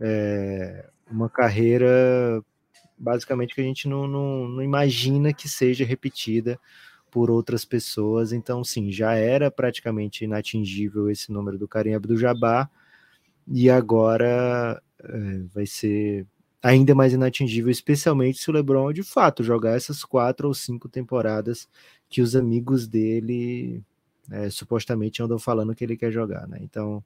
[0.00, 2.42] É, uma carreira
[2.98, 6.58] basicamente que a gente não, não, não imagina que seja repetida
[7.10, 8.32] por outras pessoas.
[8.32, 12.70] Então, sim, já era praticamente inatingível esse número do Karim Abdul-Jabbar
[13.46, 16.26] e agora é, vai ser
[16.62, 21.68] ainda mais inatingível, especialmente se o LeBron de fato jogar essas quatro ou cinco temporadas
[22.08, 23.82] que os amigos dele
[24.30, 26.58] é, supostamente andam falando que ele quer jogar, né?
[26.60, 27.02] Então,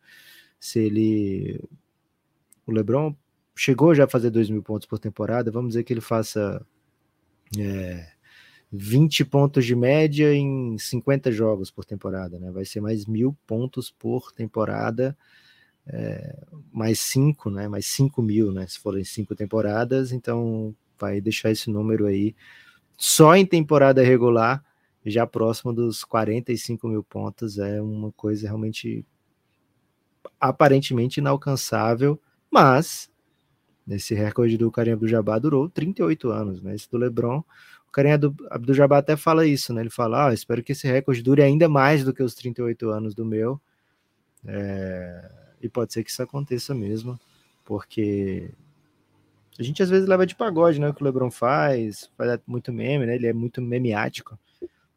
[0.58, 1.60] se ele
[2.66, 3.14] o LeBron
[3.54, 6.64] chegou já a fazer 2 mil pontos por temporada, vamos dizer que ele faça
[7.58, 8.11] é,
[8.72, 12.50] 20 pontos de média em 50 jogos por temporada, né?
[12.50, 15.16] Vai ser mais mil pontos por temporada,
[15.86, 16.38] é,
[16.72, 17.68] mais 5, né?
[17.68, 18.66] Mais 5 mil, né?
[18.66, 22.34] Se forem cinco temporadas, então vai deixar esse número aí
[22.96, 24.64] só em temporada regular,
[25.04, 29.04] já próximo dos 45 mil pontos, é uma coisa realmente
[30.40, 33.10] aparentemente inalcançável, mas
[33.88, 36.74] esse recorde do Kareem Abdul-Jabbar durou 38 anos, né?
[36.74, 37.42] Esse do LeBron,
[37.92, 38.14] o Kareem
[38.50, 39.82] Abdul-Jabbar até fala isso, né?
[39.82, 43.14] Ele fala, ah, espero que esse recorde dure ainda mais do que os 38 anos
[43.14, 43.60] do meu,
[44.46, 45.30] é...
[45.60, 47.20] e pode ser que isso aconteça mesmo,
[47.66, 48.50] porque
[49.58, 50.88] a gente às vezes leva de pagode, né?
[50.88, 53.14] O que o LeBron faz, faz muito meme, né?
[53.14, 54.38] Ele é muito memiático.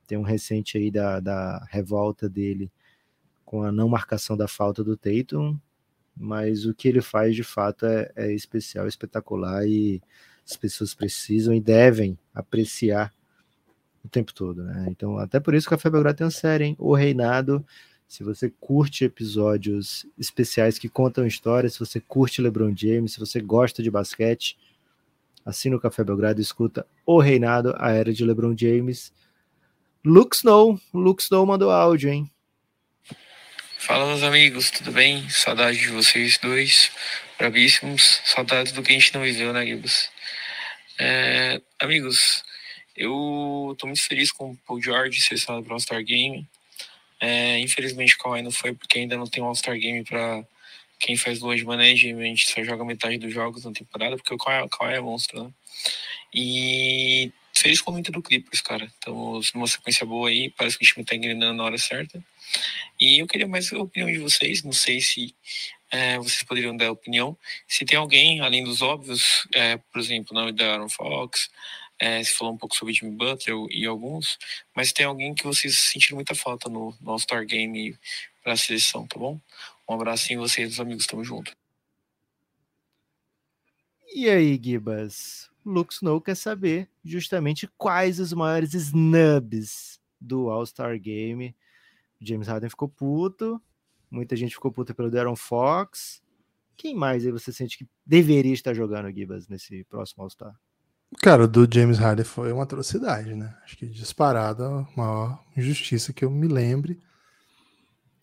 [0.08, 2.72] Tem um recente aí da, da revolta dele
[3.44, 5.60] com a não marcação da falta do Tatum,
[6.16, 10.02] mas o que ele faz de fato é, é especial, espetacular e
[10.48, 13.12] as pessoas precisam e devem apreciar
[14.04, 14.86] o tempo todo, né?
[14.90, 16.76] Então, até por isso que a Café Belgrado tem uma série, hein?
[16.78, 17.66] O Reinado.
[18.08, 23.42] Se você curte episódios especiais que contam histórias, se você curte LeBron James, se você
[23.42, 24.56] gosta de basquete,
[25.44, 29.12] assina o Café Belgrado e escuta O Reinado, a era de LeBron James.
[30.04, 32.30] Luke Snow, Luke Snow mandou áudio, hein?
[33.80, 35.28] Fala, meus amigos, tudo bem?
[35.30, 36.92] Saudade de vocês dois,
[37.40, 38.22] bravíssimos.
[38.24, 40.10] Saudades do que a gente não viveu, né, Gibbs?
[40.98, 42.44] É, amigos,
[42.96, 46.48] eu tô muito feliz com o Paul George selecionado para o All-Star Game.
[47.20, 50.46] É, infelizmente, o Kawhi não foi, porque ainda não tem um All-Star Game para
[51.00, 54.70] quem faz load management, só joga metade dos jogos na temporada, porque o Kawhi, o
[54.70, 55.52] Kawhi é monstro, né?
[56.34, 58.86] E feliz com momento do Clippers, cara.
[58.86, 62.24] Estamos numa sequência boa aí, parece que o time tá engrenando na hora certa.
[63.00, 65.36] E eu queria mais a opinião de vocês, não sei se
[65.92, 67.38] é, vocês poderiam dar opinião.
[67.68, 71.50] Se tem alguém, além dos óbvios, é, por exemplo, nome da Aaron Fox,
[72.00, 74.38] é, se falou um pouco sobre Jimmy Butler e alguns,
[74.76, 77.98] mas tem alguém que vocês sentiram muita falta no, no All-Star Game
[78.44, 79.40] para a seleção, tá bom?
[79.88, 81.56] Um abraço em vocês, os amigos, tamo junto.
[84.14, 85.50] E aí, Gibas?
[85.66, 91.56] Luke Snow quer saber justamente quais os maiores snubs do All-Star Game.
[92.22, 93.62] James Harden ficou puto,
[94.10, 96.22] muita gente ficou puta pelo Darren Fox.
[96.78, 100.54] Quem mais aí você sente que deveria estar jogando, Gibas, nesse próximo All-Star?
[101.20, 103.56] Cara, o do James Harden foi uma atrocidade, né?
[103.64, 107.00] Acho que disparada a maior injustiça que eu me lembre.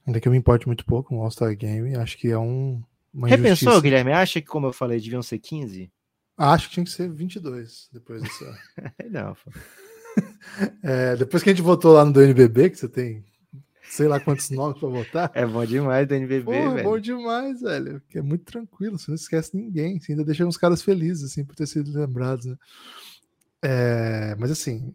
[0.06, 2.82] Ainda que eu me importe muito pouco no All-Star Game, acho que é um,
[3.14, 3.80] uma Repensou, injustiça.
[3.80, 4.12] Guilherme?
[4.12, 5.90] Acha que, como eu falei, deviam ser 15?
[6.36, 8.58] Acho que tinha que ser 22 depois dessa.
[9.10, 9.36] Não,
[10.82, 13.24] É, depois que a gente votou lá no do NBB, que você tem
[13.82, 15.30] sei lá quantos nomes pra votar.
[15.34, 16.84] é bom demais do NBB, Pô, é velho.
[16.88, 18.00] bom demais, velho.
[18.00, 20.00] Porque é muito tranquilo, você não esquece ninguém.
[20.00, 22.56] Você ainda deixa uns caras felizes, assim, por ter sido lembrados, né?
[23.64, 24.92] É, mas assim,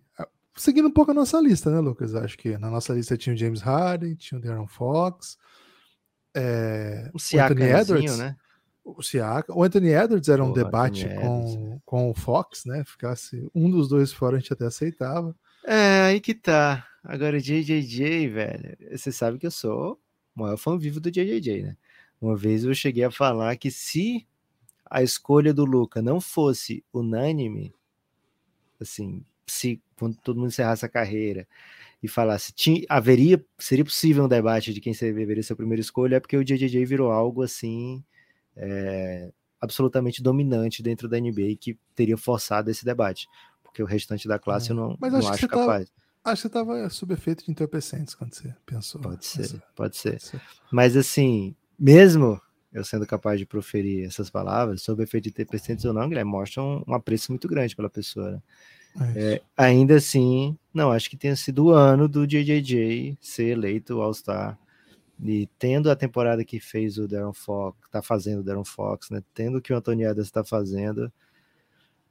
[0.55, 2.13] seguindo um pouco a nossa lista, né, Lucas?
[2.15, 5.37] Acho que na nossa lista tinha o James Harden, tinha o Darren Fox,
[6.35, 8.35] é, O Anthony Edwards, né?
[8.83, 9.53] o Siaka.
[9.53, 12.83] O Anthony Edwards era um debate Anthony com, com o Fox, né?
[12.85, 15.35] Ficasse um dos dois fora, a gente até aceitava.
[15.65, 16.85] É, aí que tá.
[17.09, 19.97] Agora, JJJ, velho, você sabe que eu sou
[20.35, 21.77] o maior fã vivo do JJJ, né?
[22.19, 24.27] Uma vez eu cheguei a falar que se
[24.85, 27.73] a escolha do Luca não fosse unânime,
[28.77, 31.47] assim, se quando todo mundo encerrasse a carreira
[32.03, 36.17] e falasse, tinha, haveria, seria possível um debate de quem deveria ser a primeira escolha,
[36.17, 38.03] é porque o JJJ virou algo assim
[38.53, 43.29] é, absolutamente dominante dentro da NBA que teria forçado esse debate,
[43.63, 44.71] porque o restante da classe é.
[44.73, 45.89] eu não, Mas não acho, acho capaz.
[45.89, 49.01] Tava, acho que você estava sob efeito de entorpecentes quando você pensou.
[49.01, 50.11] Pode ser, pode ser.
[50.11, 50.41] Pode ser.
[50.71, 52.39] Mas assim, mesmo
[52.73, 56.61] eu sendo capaz de proferir essas palavras, sob efeito de entorpecentes ou não, Guilherme, mostra
[56.61, 58.31] um, um apreço muito grande pela pessoa.
[58.31, 58.41] Né?
[59.15, 64.01] É, é ainda assim, não, acho que tenha sido o ano do JJJ ser eleito
[64.01, 64.57] All-Star.
[65.23, 69.23] E tendo a temporada que fez o Darren Fox, tá fazendo o Darren Fox, né?
[69.33, 71.11] Tendo o que o Anthony Adams está fazendo,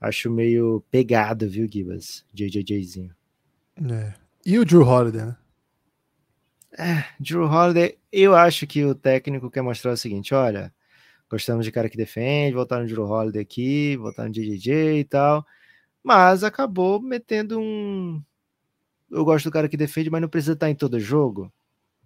[0.00, 2.24] acho meio pegado, viu, Gibas?
[2.34, 3.15] JJJzinho.
[3.76, 4.14] É.
[4.44, 5.36] E o Drew Holiday, né?
[6.78, 10.72] É, Drew Holiday, eu acho que o técnico quer mostrar o seguinte: olha,
[11.28, 15.46] gostamos de cara que defende, voltar no Drew Holiday aqui, voltar no JJJ e tal
[16.06, 18.22] mas acabou metendo um.
[19.10, 21.52] Eu gosto do cara que defende, mas não precisa estar em todo jogo,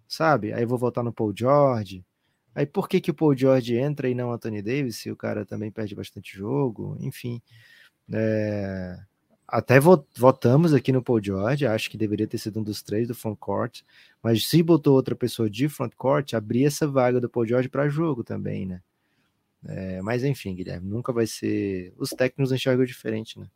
[0.08, 0.54] sabe?
[0.54, 2.02] Aí vou voltar no Paul George.
[2.54, 5.16] Aí por que, que o Paul George entra e não o Anthony Davis, se o
[5.16, 6.96] cara também perde bastante jogo?
[7.00, 7.42] Enfim.
[8.10, 8.98] É...
[9.50, 13.14] Até votamos aqui no Paul George, acho que deveria ter sido um dos três do
[13.14, 13.82] front court,
[14.22, 17.88] mas se botou outra pessoa de front court, abria essa vaga do Paul George para
[17.88, 18.80] jogo também, né?
[19.66, 21.92] É, mas enfim, Guilherme, nunca vai ser.
[21.98, 23.46] Os técnicos enxergam diferente, né?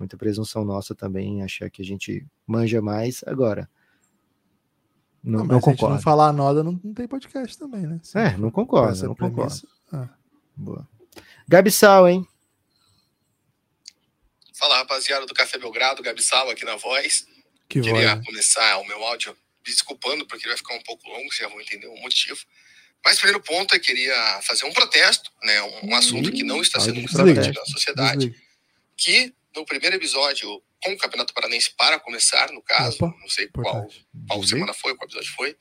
[0.00, 3.68] muita presunção nossa também achar que a gente manja mais agora.
[5.22, 5.96] Não, não, não concordo.
[5.96, 8.00] não falar nada, não, não, tem podcast também, né?
[8.02, 9.54] Se é, não concordo, não concordo.
[9.92, 10.08] Ah.
[10.56, 10.88] Boa.
[11.46, 12.26] Gabi Sal, hein?
[14.60, 17.26] Fala, rapaziada do Café Belgrado, Gabi Sal aqui na voz.
[17.66, 21.38] Que Queria voz, começar o meu áudio desculpando, porque vai ficar um pouco longo, vocês
[21.38, 22.38] já vão entender o motivo.
[23.02, 25.62] Mas primeiro ponto, eu queria fazer um protesto, né?
[25.62, 28.38] Um, assunto que não está sendo discutido na sociedade, Desliga.
[28.98, 33.48] que no primeiro episódio com o Campeonato Paranense para começar, no caso, Opa, não sei
[33.48, 33.88] qual,
[34.28, 35.56] qual semana foi, qual episódio foi,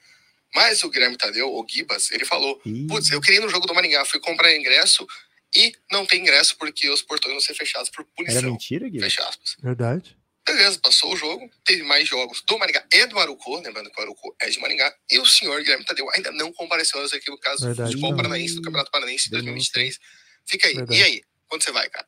[0.54, 3.74] mas o Guilherme Tadeu, o Gibas, ele falou: Putz, eu queria ir no jogo do
[3.74, 5.08] Maringá, fui comprar ingresso
[5.56, 8.38] e não tem ingresso porque os portões vão ser fechados por punição.
[8.38, 9.10] Era mentira, Guilherme?
[9.10, 9.56] Fecha aspas.
[9.62, 10.18] Verdade.
[10.46, 14.04] Beleza, passou o jogo, teve mais jogos do Maringá e do Arucô, lembrando que o
[14.04, 17.68] Arucô é de Maringá, e o senhor Guilherme Tadeu ainda não compareceu às equipes, caso
[17.68, 20.00] do futebol paranaense, do Campeonato Paranaense 2023.
[20.48, 20.74] Fica aí.
[20.74, 21.00] Verdade.
[21.00, 21.24] E aí?
[21.48, 22.08] Quando você vai, cara?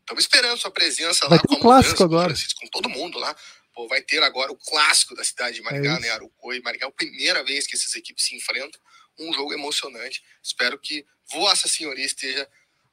[0.00, 2.34] Estamos esperando sua presença vai lá com o clássico agora.
[2.60, 3.34] Com todo mundo lá.
[3.72, 6.10] Pô, vai ter agora o clássico da cidade de Maringá, é né?
[6.10, 6.86] Arucô e Maringá.
[6.86, 8.80] É a primeira vez que essas equipes se enfrentam.
[9.18, 10.22] Um jogo emocionante.
[10.42, 12.48] Espero que Vossa Senhoria esteja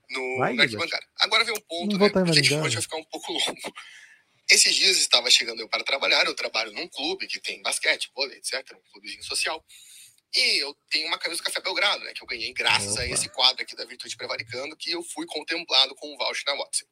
[0.10, 1.06] no, vai, na arquibancada.
[1.20, 2.12] Agora vem um ponto, né?
[2.30, 3.74] A gente vai ficar um pouco longo.
[4.50, 6.26] Esses dias estava chegando eu para trabalhar.
[6.26, 8.64] Eu trabalho num clube que tem basquete, vôlei, etc.
[8.74, 9.64] Um clubezinho social.
[10.36, 12.14] E eu tenho uma camisa do Café Belgrado, né?
[12.14, 13.02] Que eu ganhei graças Opa.
[13.02, 16.56] a esse quadro aqui da Virtude Prevaricando, que eu fui contemplado com o voucher na
[16.56, 16.86] Watson.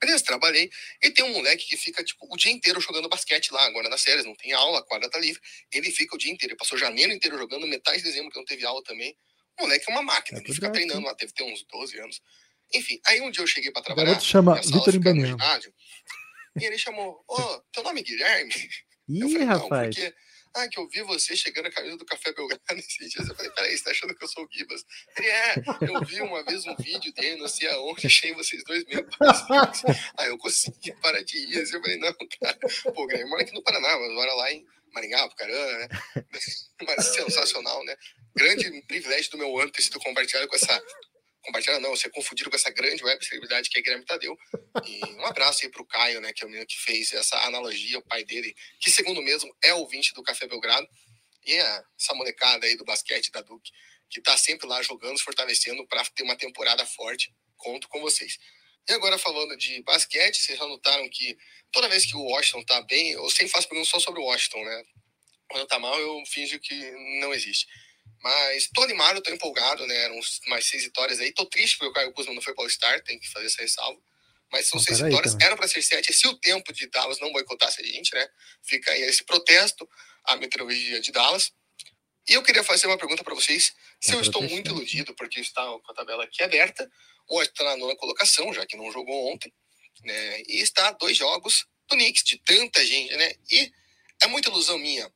[0.00, 0.70] Beleza, trabalhei.
[1.02, 4.02] E tem um moleque que fica, tipo, o dia inteiro jogando basquete lá, agora nas
[4.02, 5.40] séries, não tem aula, a quadra tá livre.
[5.72, 6.52] Ele fica o dia inteiro.
[6.52, 9.16] Ele passou janeiro inteiro jogando, metade de dezembro que não teve aula também.
[9.58, 12.20] O moleque é uma máquina, é ele fica treinando lá, deve ter uns 12 anos.
[12.74, 14.10] Enfim, aí um dia eu cheguei para trabalhar.
[14.10, 15.38] Agora chama Vitor Imbaniano.
[16.60, 18.54] E ele chamou, ô, oh, teu nome é Guilherme?
[19.08, 19.94] Ih, falei, rapaz.
[19.94, 20.14] Porque
[20.56, 23.28] ah, que eu vi você chegando a camisa do Café Belgrado esses dias.
[23.28, 24.84] Eu falei, peraí, você tá achando que eu sou o Gibas?
[25.18, 28.82] Ele é, eu vi uma vez um vídeo dele, não sei aonde, achei vocês dois
[28.86, 29.06] mesmo.
[30.16, 31.58] Aí eu consegui parar de ir.
[31.58, 32.58] Eu falei, não, cara,
[32.94, 34.64] pô, Guilherme mora aqui no Paraná, mas mora lá em
[34.94, 35.88] Maringá, Pucarana, né?
[36.86, 37.94] Mas sensacional, né?
[38.36, 40.82] Grande privilégio do meu ano ter sido compartilhado com essa
[41.46, 44.36] compartilhar não, ser confundido com essa grande web celebridade que é Guilherme Tadeu.
[44.84, 47.98] E um abraço aí pro Caio, né, que é o menino que fez essa analogia,
[47.98, 50.86] o pai dele, que segundo mesmo é ouvinte do Café Belgrado.
[51.44, 53.70] E essa molecada aí do basquete da Duque,
[54.10, 57.32] que tá sempre lá jogando, se fortalecendo para ter uma temporada forte.
[57.56, 58.36] Conto com vocês.
[58.88, 61.36] E agora falando de basquete, vocês já notaram que
[61.70, 64.64] toda vez que o Washington tá bem, eu sempre faço perguntas só sobre o Washington,
[64.64, 64.82] né?
[65.48, 66.74] Quando tá mal, eu finjo que
[67.20, 67.66] não existe.
[68.26, 69.96] Mas tô animado, tô empolgado, né?
[70.02, 71.30] Eram mais seis vitórias aí.
[71.30, 73.62] Tô triste porque o Caio Kuzma não foi para o Star, tem que fazer essa
[73.62, 74.00] ressalva.
[74.50, 76.12] Mas são seis vitórias, aí, eram para ser sete.
[76.12, 78.28] Se o tempo de Dallas não boicotasse a gente, né?
[78.64, 79.88] Fica aí esse protesto
[80.24, 81.52] à meteorologia de Dallas.
[82.28, 83.72] E eu queria fazer uma pergunta para vocês.
[84.00, 86.90] Se é eu estou muito iludido, porque está com a tabela aqui aberta,
[87.28, 89.52] ou está na nona colocação, já que não jogou ontem,
[90.02, 90.42] né?
[90.48, 93.34] E está dois jogos do Knicks, de tanta gente, né?
[93.48, 93.70] E
[94.20, 95.08] é muita ilusão minha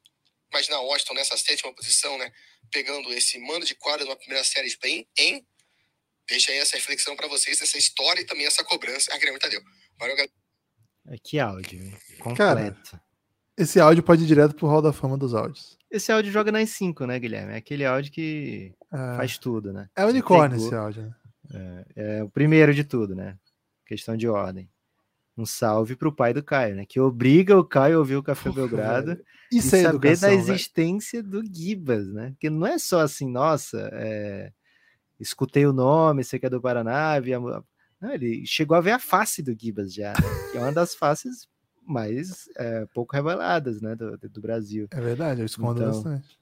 [0.53, 2.33] imaginar Washington nessa sétima posição, né?
[2.73, 5.45] Pegando esse mando de quadra numa primeira série bem em.
[6.29, 9.11] Deixa aí essa reflexão para vocês, essa história e também essa cobrança.
[9.13, 9.61] Ah, Guilherme Tadeu.
[9.99, 10.33] Valeu, galera.
[11.09, 11.81] É, que áudio,
[12.19, 12.37] completo.
[12.37, 13.03] Cara,
[13.57, 15.77] Esse áudio pode ir direto pro Hall da Fama dos áudios.
[15.91, 17.53] Esse áudio joga nas 5, né, Guilherme?
[17.55, 19.89] É aquele áudio que É, faz tudo, né?
[19.97, 21.85] é unicórnio esse áudio, né?
[21.97, 23.37] É, é o primeiro de tudo, né?
[23.85, 24.71] Questão de ordem.
[25.39, 26.85] Um salve pro pai do Caio, né?
[26.87, 29.19] Que obriga o Caio a ouvir o Café Porra, Belgrado
[29.51, 30.41] e saber educação, da velho.
[30.55, 32.31] existência do Gibas, né?
[32.31, 34.53] Porque não é só assim, nossa, é,
[35.19, 37.65] escutei o nome, sei que é do Paraná, vi a mu-
[38.01, 40.19] não, ele chegou a ver a face do Gibas já, né?
[40.53, 41.49] que é uma das faces
[41.87, 44.87] mais é, pouco reveladas, né, do, do Brasil.
[44.91, 46.39] É verdade, eu escondo Então, bastante.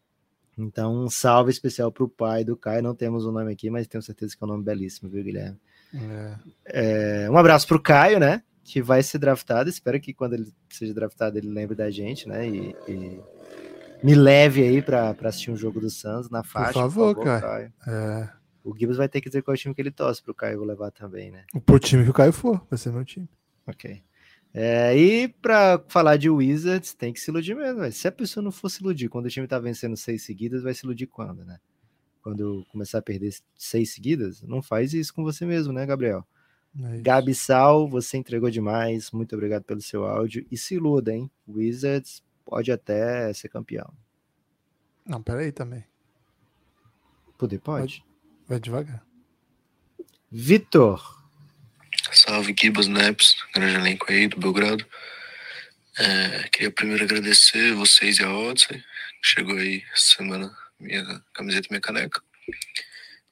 [0.58, 2.82] Então, um salve especial pro pai do Caio.
[2.82, 5.56] Não temos o nome aqui, mas tenho certeza que é um nome belíssimo, viu, Guilherme?
[5.94, 7.24] É.
[7.24, 8.42] É, um abraço pro Caio, né?
[8.70, 9.70] Que vai ser draftado.
[9.70, 12.46] Espero que quando ele seja draftado ele lembre da gente, né?
[12.46, 13.20] E, e
[14.02, 16.74] me leve aí pra, pra assistir um jogo do Suns na faixa.
[16.74, 17.72] favor, Caio.
[17.86, 18.28] É.
[18.62, 20.66] O Gibbs vai ter que dizer qual time que ele torce pro Caio eu vou
[20.66, 21.44] levar também, né?
[21.64, 23.26] Pro time que o Caio for, vai ser meu time.
[23.66, 24.02] Ok.
[24.52, 27.80] É, e pra falar de Wizards, tem que se iludir mesmo.
[27.80, 27.92] velho.
[27.92, 30.74] Se a pessoa não for se iludir quando o time tá vencendo seis seguidas, vai
[30.74, 31.58] se iludir quando, né?
[32.22, 36.26] Quando começar a perder seis seguidas, não faz isso com você mesmo, né, Gabriel?
[36.76, 37.00] É.
[37.00, 39.10] Gabi Sal, você entregou demais.
[39.10, 40.46] Muito obrigado pelo seu áudio.
[40.50, 41.30] E se iluda, hein?
[41.46, 43.92] Wizards pode até ser campeão.
[45.04, 45.84] Não, peraí também.
[47.36, 48.04] Poder pode.
[48.46, 49.02] Vai devagar.
[50.30, 51.24] Vitor,
[52.12, 54.84] Salve Gibas Naps, grande elenco aí do Belgrado.
[55.98, 58.82] É, queria primeiro agradecer vocês e a Odyssey.
[59.22, 62.22] Chegou aí essa semana minha camiseta e minha caneca.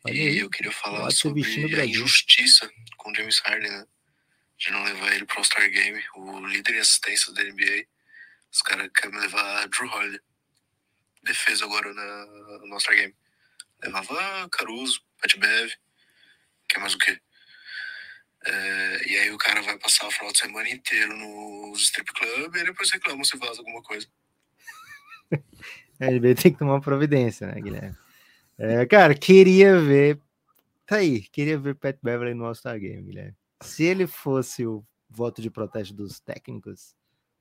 [0.08, 1.42] E eu queria falar sobre
[1.80, 3.86] a injustiça com o James Harden, né?
[4.58, 7.86] De não levar ele pro All-Star Game, o líder em assistências da NBA.
[8.52, 10.20] Os caras querem levar Drew Holiday.
[11.22, 12.26] Defesa agora na,
[12.66, 13.14] no All-Star Game.
[13.82, 15.70] Levava Caruso, Pat Bev,
[16.68, 17.20] que é mais o quê?
[18.44, 22.54] É, e aí o cara vai passar o final de semana inteiro nos strip club
[22.54, 24.06] e depois reclama se vaza alguma coisa.
[26.00, 27.96] a NBA tem que tomar providência, né, Guilherme?
[28.58, 30.18] É, cara, queria ver.
[30.86, 33.34] Tá aí, queria ver Pat Beverly no All-Star Game, Guilherme.
[33.62, 36.94] Se ele fosse o voto de protesto dos técnicos,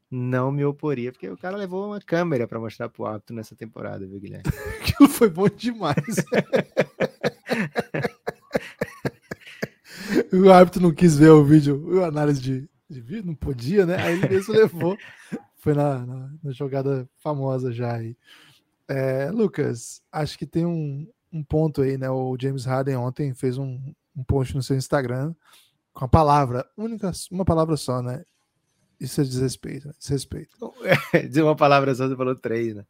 [0.09, 4.05] não me oporia, porque o cara levou uma câmera pra mostrar pro árbitro nessa temporada,
[4.05, 4.45] viu, Guilherme?
[4.81, 5.95] Aquilo foi bom demais.
[10.33, 14.01] o árbitro não quis ver o vídeo, a análise de, de vídeo, não podia, né?
[14.01, 14.97] Aí ele mesmo levou.
[15.57, 18.15] Foi na, na, na jogada famosa já aí.
[18.87, 22.09] É, Lucas, acho que tem um, um ponto aí, né?
[22.09, 25.33] O James Harden ontem fez um, um post no seu Instagram
[25.93, 28.23] com a palavra, única, uma palavra só, né?
[28.99, 29.93] Isso é desrespeito, né?
[29.99, 30.55] Desrespeito.
[31.29, 32.85] Dizer uma palavra só, você falou três, né?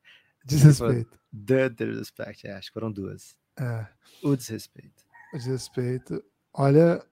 [0.46, 1.18] Desrespeito.
[1.46, 3.36] The disrespect, é, acho que foram duas.
[3.60, 3.86] É,
[4.24, 5.04] O desrespeito.
[5.34, 6.24] desrespeito.
[6.54, 7.04] Olha,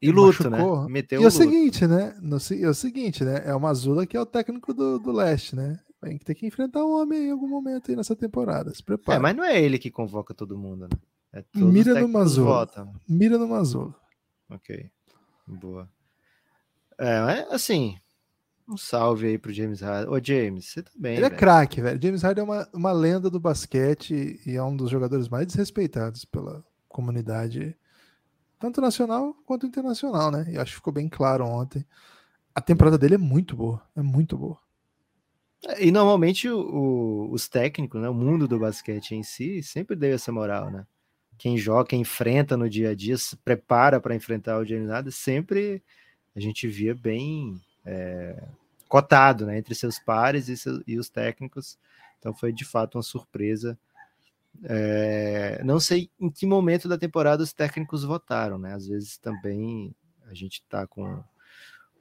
[0.00, 0.82] E luto, machucou.
[0.84, 0.88] né?
[0.92, 1.42] Meteu E o é o luto.
[1.42, 2.16] seguinte, né?
[2.20, 3.42] No, se- é o seguinte, né?
[3.44, 5.78] É o Mazula que é o técnico do, do leste, né?
[6.00, 8.72] Vai ter que enfrentar o homem em algum momento aí nessa temporada.
[8.74, 9.18] Se prepara.
[9.18, 10.98] É, mas não é ele que convoca todo mundo, né?
[11.32, 12.94] É Mira no votam.
[13.08, 13.94] Mira no Mazula.
[14.48, 14.90] Ok.
[15.46, 15.88] Boa.
[16.98, 17.98] É, assim,
[18.68, 20.12] um salve aí pro James Harden.
[20.12, 21.38] Ô, James, você tá bem, Ele é velho.
[21.38, 22.00] craque, velho.
[22.02, 26.24] James Harden é uma, uma lenda do basquete e é um dos jogadores mais desrespeitados
[26.24, 27.76] pela comunidade,
[28.58, 30.46] tanto nacional quanto internacional, né?
[30.50, 31.84] E acho que ficou bem claro ontem.
[32.54, 33.82] A temporada dele é muito boa.
[33.94, 34.58] É muito boa.
[35.78, 40.30] E normalmente o- os técnicos, né, o mundo do basquete em si, sempre deu essa
[40.30, 40.86] moral, né?
[41.38, 45.10] Quem joga, quem enfrenta no dia a dia, se prepara para enfrentar o James Harden,
[45.12, 45.82] sempre
[46.34, 48.42] a gente via bem é,
[48.88, 51.78] cotado, né, entre seus pares e, seus- e os técnicos.
[52.18, 53.78] Então foi de fato uma surpresa.
[54.64, 58.74] É, não sei em que momento da temporada os técnicos votaram, né?
[58.74, 59.94] Às vezes também
[60.26, 61.22] a gente tá com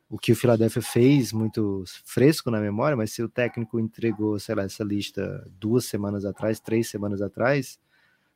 [0.09, 4.55] o que o Philadelphia fez muito fresco na memória, mas se o técnico entregou, sei
[4.55, 7.79] lá, essa lista duas semanas atrás, três semanas atrás,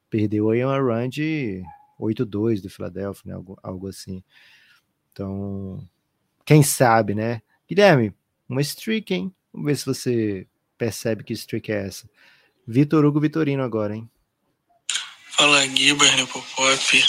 [0.09, 1.63] perdeu aí uma run de
[1.99, 3.33] 8-2 do Philadelphia, né?
[3.35, 4.23] Algo, algo assim.
[5.11, 5.87] Então,
[6.45, 7.41] quem sabe, né?
[7.67, 8.13] Guilherme,
[8.47, 9.33] uma streak, hein?
[9.53, 10.47] Vamos ver se você
[10.77, 12.09] percebe que streak é essa.
[12.65, 14.09] Vitor Hugo Vitorino agora, hein?
[15.31, 17.05] Fala Guilherme Popop,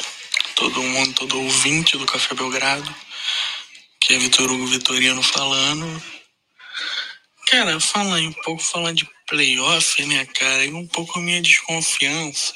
[0.54, 2.94] todo mundo, todo ouvinte do Café Belgrado,
[4.10, 5.86] que é Vitor Hugo Vitorino falando.
[7.46, 12.52] Cara, falar um pouco, falar de playoff, né, cara, e um pouco a minha desconfiança,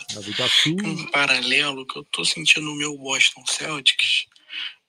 [0.84, 4.26] um paralelo que eu tô sentindo no meu Boston Celtics,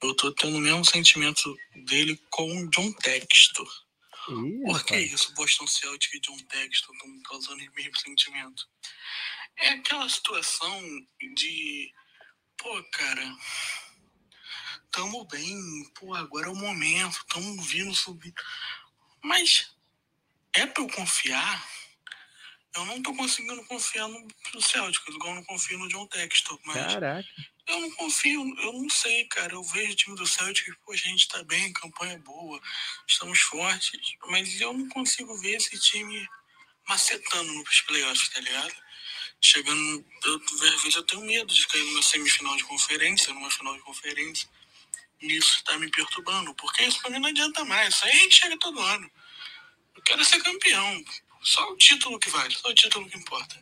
[0.02, 1.56] eu tô tendo o mesmo sentimento
[1.86, 3.70] dele com o John Textor.
[4.30, 8.64] Ih, Por que isso, Boston Celtics e John Texton estão me causando o mesmo sentimento?
[9.60, 10.82] É aquela situação
[11.36, 11.92] de,
[12.58, 13.38] pô, cara,
[14.96, 15.58] tamo bem,
[15.94, 18.34] pô, agora é o momento, tamo vindo subir.
[19.22, 19.76] Mas
[20.56, 21.70] é pra eu confiar,
[22.74, 26.58] eu não tô conseguindo confiar no, no Celtic, igual eu não confio no John Textor,
[26.64, 27.28] mas Caraca.
[27.68, 29.54] eu não confio, eu não sei, cara.
[29.54, 32.62] Eu vejo o time do Celtic, poxa, a gente tá bem, campanha boa,
[33.06, 36.26] estamos fortes, mas eu não consigo ver esse time
[36.88, 38.74] macetando nos playoffs, tá ligado?
[39.42, 43.76] Chegando, eu, às vezes eu tenho medo de cair numa semifinal de conferência, numa final
[43.76, 44.48] de conferência.
[45.22, 47.96] E isso tá me perturbando, porque isso pra mim não adianta mais.
[47.96, 49.10] Isso aí a gente chega todo ano.
[49.96, 51.04] Eu quero ser campeão.
[51.42, 53.56] Só o título que vale, só o título que importa.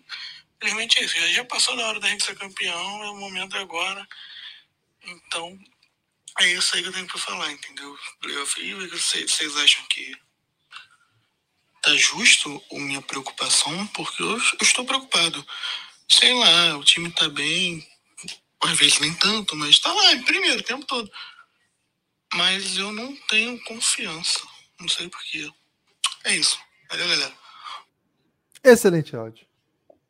[0.57, 1.33] Infelizmente é isso.
[1.33, 4.07] Já- passou da hora da gente ser campeão, é o momento agora.
[5.03, 5.59] Então,
[6.39, 7.97] é isso aí que eu tenho pra falar, entendeu?
[8.21, 8.73] Playoff.
[8.89, 10.15] Vocês vocês acham que
[11.81, 13.85] tá justo a minha preocupação?
[13.87, 15.45] Porque eu, eu estou preocupado.
[16.09, 17.85] Sei lá, o time tá bem,
[18.61, 21.11] às vezes nem tanto, mas tá lá, em primeiro o tempo todo.
[22.35, 24.39] Mas eu não tenho confiança.
[24.79, 25.49] Não sei porquê.
[26.25, 26.57] É isso.
[26.89, 27.33] Valeu, galera.
[28.63, 29.45] Excelente áudio.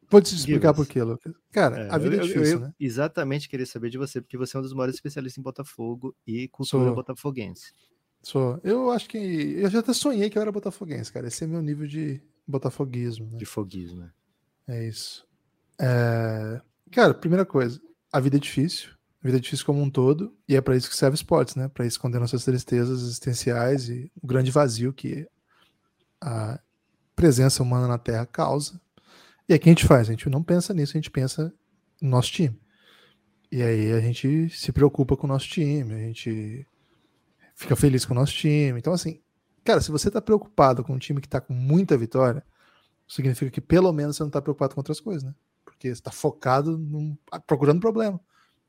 [0.09, 1.34] Vou te explicar por quê, Lucas.
[1.51, 2.74] Cara, É, a vida eu- é eu- difícil, eu né?
[2.80, 6.47] Exatamente queria saber de você, porque você é um dos maiores especialistas em Botafogo e
[6.49, 6.95] cultura Sou.
[6.95, 7.74] botafoguense.
[8.21, 8.59] Sou.
[8.63, 9.17] Eu acho que.
[9.17, 11.28] Eu já até sonhei que eu era botafoguense, cara.
[11.28, 13.38] Esse é meu nível de botafoguismo, né?
[13.38, 14.11] De foguismo, né?
[14.67, 15.28] É isso.
[15.82, 16.61] É,
[16.91, 18.91] Cara, primeira coisa, a vida é difícil.
[19.24, 21.69] Vida é difícil como um todo, e é para isso que serve esportes, né?
[21.69, 25.26] Para esconder nossas tristezas existenciais e o grande vazio que
[26.19, 26.59] a
[27.15, 28.82] presença humana na Terra causa.
[29.47, 30.09] E o que a gente faz?
[30.09, 31.53] A gente não pensa nisso, a gente pensa
[32.01, 32.59] no nosso time.
[33.49, 36.67] E aí a gente se preocupa com o nosso time, a gente
[37.55, 38.78] fica feliz com o nosso time.
[38.78, 39.21] Então, assim,
[39.63, 42.43] cara, se você tá preocupado com um time que tá com muita vitória,
[43.07, 45.34] significa que pelo menos você não tá preocupado com outras coisas, né?
[45.63, 47.15] Porque você tá focado num,
[47.47, 48.19] procurando problema.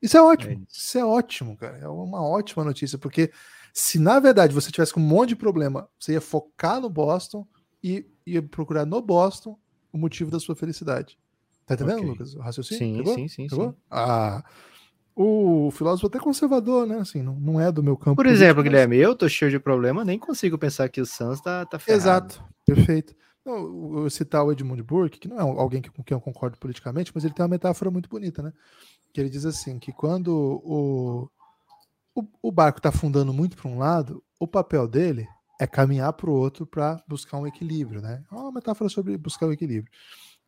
[0.01, 0.51] Isso é ótimo.
[0.51, 0.65] É isso.
[0.79, 1.77] isso é ótimo, cara.
[1.77, 3.31] É uma ótima notícia, porque
[3.73, 7.45] se na verdade você tivesse com um monte de problema, você ia focar no Boston
[7.83, 9.57] e ia procurar no Boston
[9.91, 11.17] o motivo da sua felicidade.
[11.65, 12.09] Tá entendendo, Ok.
[12.09, 12.35] Lucas?
[12.35, 12.79] O raciocínio?
[12.79, 13.13] Sim, Pegou?
[13.15, 13.71] sim, sim, Pegou?
[13.71, 13.75] sim.
[13.89, 14.43] Ah,
[15.15, 16.97] o filósofo até conservador, né?
[16.99, 18.17] Assim, não, não é do meu campo.
[18.17, 21.05] Por político, exemplo, mas- Guilherme, eu tô cheio de problema, nem consigo pensar que o
[21.05, 22.01] Suns tá, tá ferrado.
[22.01, 23.15] Exato, perfeito.
[23.45, 26.57] Eu eu citar o Edmund Burke, que não é alguém que- com quem eu concordo
[26.57, 28.51] politicamente, mas ele tem uma metáfora muito bonita, né?
[29.15, 31.29] Que ele diz assim, que quando o,
[32.13, 35.25] o, o barco está afundando muito para um lado, o papel dele
[35.57, 38.21] é caminhar para o outro para buscar um equilíbrio, né?
[38.29, 39.89] É uma metáfora sobre buscar o equilíbrio.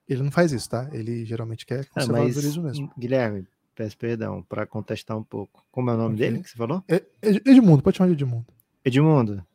[0.05, 0.89] Ele não faz isso, tá?
[0.91, 2.91] Ele geralmente quer Ah, mas, conservadorismo mesmo.
[2.99, 5.65] Guilherme, peço perdão, para contestar um pouco.
[5.72, 6.30] Como é o nome Ok.
[6.30, 6.84] dele que você falou?
[6.89, 8.47] Ed- Ed- Edmundo, pode chamar de Edmundo.
[8.84, 9.45] Edmundo.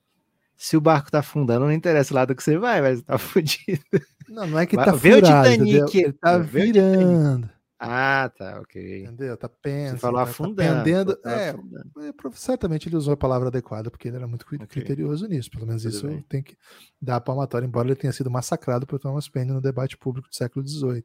[0.56, 3.82] Se o barco tá afundando, não interessa o lado que você vai, mas tá fudido.
[4.26, 5.98] Não, não é que Vai- tá vê o furado, Titanic?
[5.98, 7.02] Ele tá vê o Titanic.
[7.02, 7.50] virando,
[7.84, 9.02] Ah, tá, ok.
[9.04, 9.36] entendeu?
[9.36, 11.12] Tá pensa, Você falou tá, tá afundando.
[11.12, 11.90] você falou É, afundando.
[12.00, 15.50] É, certamente ele usou a palavra adequada, porque ele era muito criterioso nisso.
[15.50, 16.22] Pelo menos Tudo isso bem.
[16.28, 16.56] tem que
[17.00, 20.34] dar a palmatória, embora ele tenha sido massacrado por Thomas Paine no debate público do
[20.34, 21.04] século XVIII.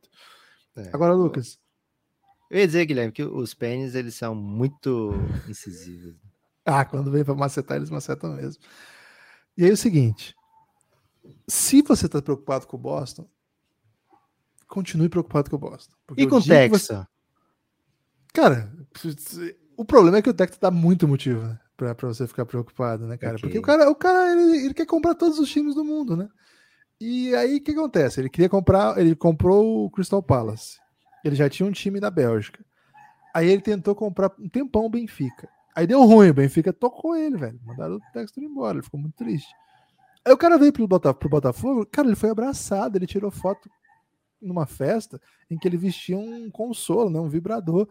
[0.75, 0.89] É.
[0.93, 1.57] Agora, Lucas,
[2.51, 5.13] Eu ia dizer, Guilherme, que os pênis, eles são muito
[5.49, 6.15] incisivos.
[6.63, 8.61] ah, quando vem para macetar, eles macetam mesmo.
[9.57, 10.36] E aí é o seguinte:
[11.47, 13.28] se você está preocupado com o Boston,
[14.68, 15.95] continue preocupado com o Boston.
[16.05, 16.82] porque E com o Texas?
[16.88, 17.07] você-
[18.34, 18.72] Cara,
[19.76, 21.59] o problema é que o Texas dá muito motivo, né?
[21.76, 23.34] Pra, pra você ficar preocupado, né, cara?
[23.39, 23.59] Porque Ok.
[23.59, 26.28] o cara, o cara ele, ele quer comprar todos os times do mundo, né?
[26.99, 28.20] E aí o que acontece?
[28.20, 30.80] Ele queria comprar, ele comprou o Crystal Palace.
[31.24, 32.63] Ele já tinha um time na Bélgica.
[33.34, 35.47] Aí ele tentou comprar um tempão o Benfica.
[35.76, 37.59] Aí deu ruim, o Benfica tocou ele, velho.
[37.63, 39.53] Mandaram o Textor embora, ele ficou muito triste.
[40.26, 43.70] Aí o cara veio pro Botafogo, cara, ele foi abraçado, ele tirou foto
[44.42, 45.20] numa festa
[45.50, 47.88] em que ele vestia um consolo, né, um vibrador,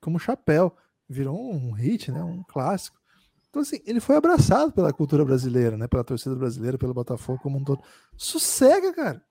[0.00, 0.74] como chapéu.
[1.08, 2.98] Virou um hit, né, um clássico.
[3.48, 7.58] Então, assim, ele foi abraçado pela cultura brasileira, né, pela torcida brasileira, pelo Botafogo como
[7.58, 7.82] um todo.
[8.16, 9.24] Sossega, cara.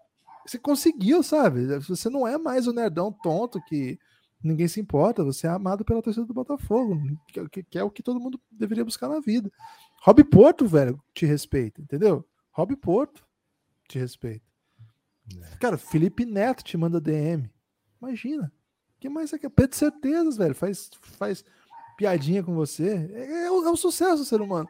[0.45, 1.77] Você conseguiu, sabe?
[1.79, 3.99] Você não é mais o nerdão tonto que
[4.41, 5.23] ninguém se importa.
[5.23, 6.97] Você é amado pela torcida do Botafogo,
[7.27, 9.51] que, é o que todo mundo deveria buscar na vida.
[10.01, 12.25] Rob Porto, velho, te respeita, entendeu?
[12.51, 13.25] Rob Porto
[13.89, 14.46] te respeita.
[15.59, 17.49] Cara, Felipe Neto te manda DM.
[18.01, 18.51] Imagina.
[18.95, 19.49] O que mais você quer?
[19.49, 20.55] Pedro Certezas, velho.
[20.55, 21.43] Faz, faz
[21.97, 23.09] piadinha com você.
[23.13, 24.67] É, é, um, é um sucesso, ser humano.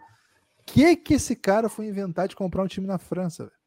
[0.66, 3.58] que que esse cara foi inventar de comprar um time na França, velho?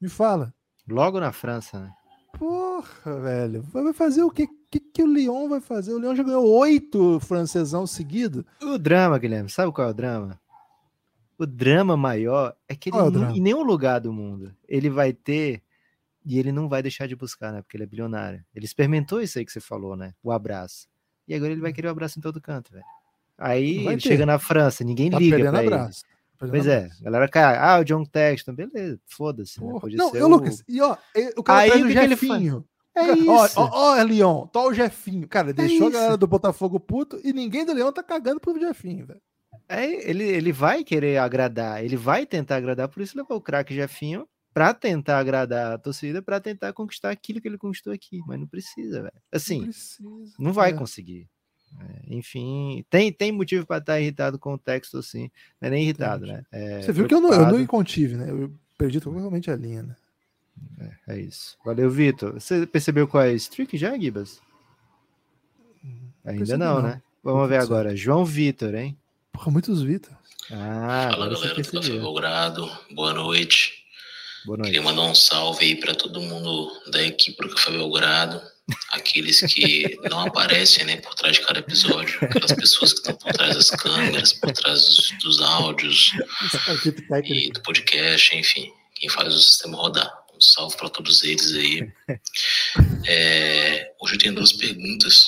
[0.00, 0.54] Me fala.
[0.88, 1.92] Logo na França, né?
[2.38, 3.62] Porra, velho.
[3.62, 4.44] Vai fazer o quê?
[4.44, 5.92] O que, que o Lyon vai fazer?
[5.92, 8.46] O Lyon já ganhou oito francesão seguido.
[8.62, 10.40] O drama, Guilherme, sabe qual é o drama?
[11.38, 15.62] O drama maior é que ele é em nenhum lugar do mundo ele vai ter
[16.28, 17.62] e ele não vai deixar de buscar, né?
[17.62, 18.44] Porque ele é bilionário.
[18.54, 20.12] Ele experimentou isso aí que você falou, né?
[20.22, 20.86] O abraço.
[21.26, 22.84] E agora ele vai querer o abraço em todo canto, velho.
[23.38, 24.00] Aí ele ter.
[24.00, 25.74] chega na França, ninguém Tá liga pra ele.
[25.74, 26.02] abraço.
[26.38, 27.56] Pois é, a galera cai.
[27.56, 29.58] Ah, o John Texton, beleza, foda-se.
[29.58, 29.72] Né?
[29.94, 30.96] Não, eu, Lucas, e ó,
[31.36, 32.64] o cara Aí, o o que que ele Jefinho.
[32.94, 33.60] É Ó, isso.
[33.60, 35.26] Ó, ó, Leon, tá o Jefinho.
[35.26, 39.06] Cara, deixou a galera do Botafogo puto e ninguém do Leão tá cagando pro Jefinho,
[39.06, 39.20] velho.
[39.66, 43.74] É, ele, ele vai querer agradar, ele vai tentar agradar, por isso levou o craque
[43.74, 44.26] Jefinho
[44.58, 48.46] pra tentar agradar a torcida, pra tentar conquistar aquilo que ele conquistou aqui, mas não
[48.46, 49.14] precisa, velho.
[49.30, 50.34] Assim, Não precisa.
[50.36, 50.72] não vai É.
[50.72, 51.28] conseguir.
[51.80, 55.30] É, enfim, tem, tem motivo pra estar irritado com o texto, sim.
[55.60, 56.38] Não é nem irritado, Entendi.
[56.38, 56.44] né?
[56.50, 57.68] É Você viu que eu não, eu não preocupado.
[57.68, 58.30] contive, né?
[58.30, 59.96] Eu perdi totalmente a linha, né?
[61.06, 61.56] É, é isso.
[61.64, 62.32] Valeu, Vitor.
[62.34, 64.40] Você percebeu qual é a streak já, Gibas?
[66.24, 66.82] Ainda não, não.
[66.82, 67.02] né?
[67.22, 67.94] Vamos ver agora.
[67.94, 68.98] João Vitor, hein?
[69.32, 70.16] Porra, muitos Vitor.
[70.50, 72.00] Ah, Fala galera do Café percebeu.
[72.00, 73.84] Belgrado, boa noite.
[74.44, 74.96] Boa Queria noite.
[74.96, 78.40] mandar um salve aí para todo mundo da equipe do Café Belgrado,
[78.90, 83.32] aqueles que não aparecem né, por trás de cada episódio, aquelas pessoas que estão por
[83.32, 86.12] trás das câmeras, por trás dos, dos áudios
[87.24, 90.12] e do podcast, enfim, quem faz o sistema rodar.
[90.34, 91.90] Um salve para todos eles aí.
[93.06, 95.26] É, hoje eu tenho duas perguntas.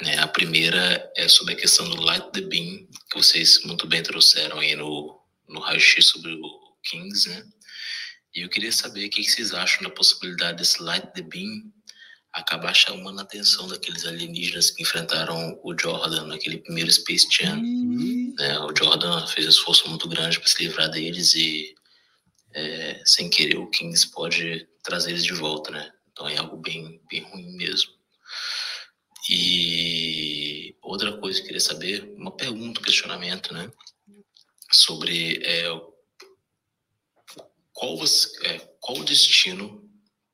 [0.00, 0.18] né?
[0.18, 4.58] A primeira é sobre a questão do Light the Beam, que vocês muito bem trouxeram
[4.58, 7.44] aí no, no raio-x sobre o Kings, né?
[8.34, 11.72] E eu queria saber o que vocês acham da possibilidade desse Light the Beam
[12.32, 17.60] acabar chamando a atenção daqueles alienígenas que enfrentaram o Jordan naquele primeiro Space Jam
[18.40, 18.58] né?
[18.60, 21.74] O Jordan fez um esforço muito grande para se livrar deles e,
[22.54, 25.92] é, sem querer, o Kings pode trazer eles de volta, né?
[26.10, 27.92] Então é algo bem, bem ruim mesmo.
[29.28, 33.70] E outra coisa que eu queria saber, uma pergunta, um questionamento, né?
[34.72, 35.66] Sobre é,
[37.80, 39.88] qual, você- é, qual destino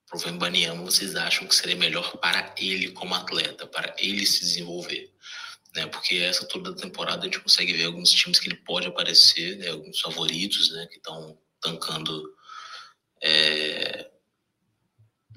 [0.08, 4.40] para o Vembanyama vocês acham que seria melhor para ele como atleta, para ele se
[4.40, 5.12] desenvolver?
[5.74, 5.86] né?
[5.88, 9.68] Porque essa toda temporada a gente consegue ver alguns times que ele pode aparecer, né?
[9.68, 10.86] Alguns favoritos, né?
[10.90, 12.34] Que estão tancando
[13.22, 14.10] é,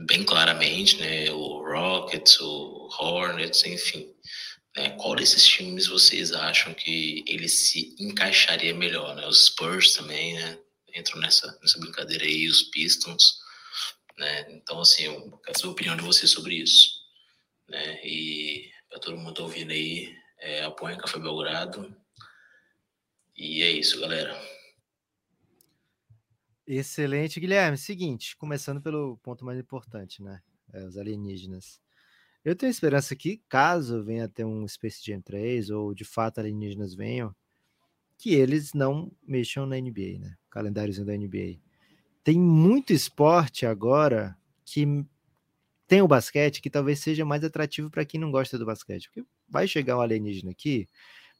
[0.06, 1.30] bem claramente, né?
[1.32, 4.14] O Rockets, o Hornets, enfim.
[4.78, 4.92] né?
[4.92, 9.28] Qual desses times vocês acham que ele se encaixaria melhor, né?
[9.28, 10.58] Os Spurs também, né?
[11.00, 13.40] Entram nessa, nessa brincadeira aí, os Pistons,
[14.18, 14.52] né?
[14.52, 17.00] Então, assim, eu quero saber a opinião de vocês sobre isso,
[17.70, 18.06] né?
[18.06, 21.96] E para todo mundo tá ouvindo aí, é, apoiem o Café Belgrado.
[23.38, 24.38] E é isso, galera.
[26.68, 27.78] Excelente, Guilherme.
[27.78, 30.42] Seguinte, começando pelo ponto mais importante, né?
[30.74, 31.82] É, os alienígenas.
[32.44, 36.94] Eu tenho esperança que, caso venha ter um Space Jam 3, ou de fato alienígenas
[36.94, 37.36] venham,
[38.20, 40.36] que eles não mexam na NBA, né?
[40.50, 41.58] Calendáriozinho da NBA.
[42.22, 44.86] Tem muito esporte agora que
[45.88, 49.08] tem o basquete que talvez seja mais atrativo para quem não gosta do basquete.
[49.08, 50.86] Porque vai chegar um alienígena aqui,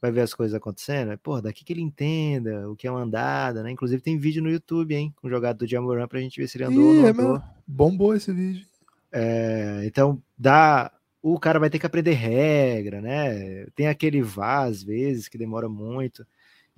[0.02, 3.02] vai ver as coisas acontecendo, é, pô, daqui que ele entenda o que é uma
[3.02, 3.72] andada, né?
[3.72, 5.14] Inclusive tem vídeo no YouTube, hein?
[5.18, 7.12] Com o jogado do Jamoran pra gente ver se ele andou ou Ih, não é
[7.12, 7.42] andou.
[7.68, 8.66] Bombou esse vídeo.
[9.12, 10.94] É, então, dá.
[11.22, 13.66] O cara vai ter que aprender regra, né?
[13.76, 16.26] Tem aquele vá, às vezes, que demora muito.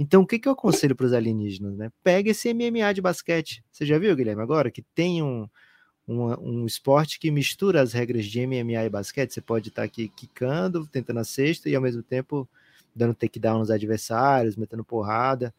[0.02, 1.92] Então, o que, que eu aconselho para os alienígenas, né?
[2.04, 3.64] Pega esse MMA de basquete.
[3.72, 4.72] Você já viu, Guilherme, agora?
[4.72, 5.48] Que tem um,
[6.08, 9.32] um, um esporte que mistura as regras de MMA e basquete.
[9.32, 12.50] Você pode estar aqui quicando, tentando a cesta e, ao mesmo tempo,
[12.96, 15.54] dando takedown nos adversários, metendo porrada.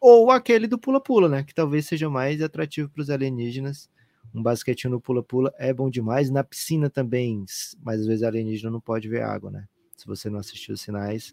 [0.00, 1.44] Ou aquele do pula-pula, né?
[1.44, 3.88] Que talvez seja mais atrativo para os alienígenas
[4.34, 6.30] um basquetinho no pula-pula é bom demais.
[6.30, 7.44] Na piscina também,
[7.80, 9.68] mas às vezes alienígena não pode ver água, né?
[9.96, 11.32] Se você não assistiu os sinais,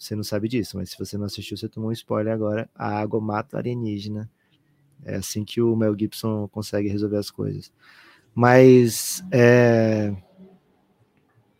[0.00, 0.78] você não sabe disso.
[0.78, 2.68] Mas se você não assistiu, você tomou um spoiler agora.
[2.74, 4.30] A água mata o alienígena.
[5.04, 7.70] É assim que o Mel Gibson consegue resolver as coisas.
[8.34, 10.14] Mas, é...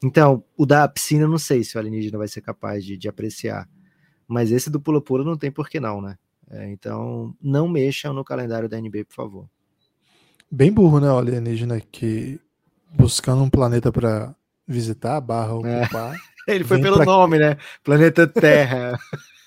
[0.02, 3.68] então, o da piscina, não sei se o alienígena vai ser capaz de, de apreciar.
[4.26, 6.16] Mas esse do pula-pula não tem por que não, né?
[6.50, 9.50] É, então, não mexam no calendário da NBA, por favor.
[10.50, 12.40] Bem burro, né, o alienígena que
[12.92, 14.34] buscando um planeta pra
[14.66, 15.88] visitar, barra É.
[16.54, 17.56] Ele foi Vem pelo pra- nome, né?
[17.84, 18.98] Planeta Terra.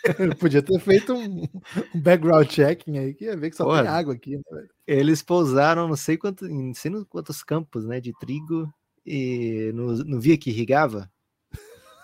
[0.20, 1.43] Ele podia ter feito um,
[1.95, 3.84] um background checking aí, que ia ver que só Porra.
[3.84, 4.43] tem água aqui, né?
[4.86, 8.68] Eles pousaram não sei quanto, em não sei quantos campos, né, de trigo
[9.06, 11.10] e não, não via que irrigava?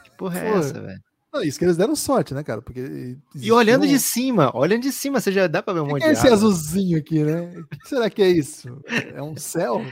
[0.05, 0.59] Que porra é Porra.
[0.61, 1.01] essa, velho?
[1.33, 2.61] Não, isso que eles deram sorte, né, cara?
[2.61, 5.83] Porque E olhando de existiu cima, olhando de cima, você já dá pra ver um
[5.83, 6.37] um- O monte que é de esse água.
[6.37, 7.41] azulzinho aqui, né?
[7.59, 8.81] O que será que é isso?
[9.13, 9.85] É um céu?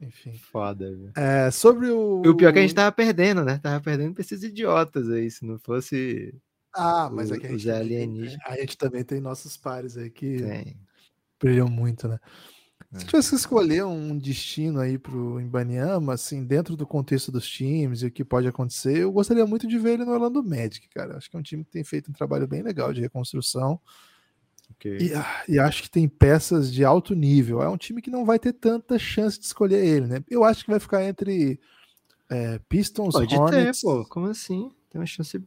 [0.00, 0.32] Enfim.
[0.32, 1.12] Foda, velho.
[1.16, 2.22] É, sobre o.
[2.24, 3.58] E o pior é que a gente tava perdendo, né?
[3.58, 6.34] Tava perdendo pra esses idiotas aí, se não fosse
[6.74, 8.46] Ah, mas é que a gente, os também tem, alienígenas.
[8.46, 10.76] a gente também tem nossos pares aí que Tem.
[11.40, 12.18] brilham muito, né?
[12.94, 18.02] Se tivesse que escolher um destino aí pro Imbaniama, assim, dentro do contexto dos times
[18.02, 21.16] e o que pode acontecer, eu gostaria muito de ver ele no Orlando Magic, cara.
[21.16, 23.80] Acho que é um time que tem feito um trabalho bem legal de reconstrução.
[24.84, 27.62] E, ah, e acho que tem peças de alto nível.
[27.62, 30.24] É um time que não vai ter tanta chance de escolher ele, né?
[30.30, 31.60] Eu acho que vai ficar entre
[32.28, 33.80] é, Pistons, Pode Hornets.
[33.80, 34.04] ter, pô.
[34.06, 34.70] Como assim?
[34.90, 35.40] Tem uma chance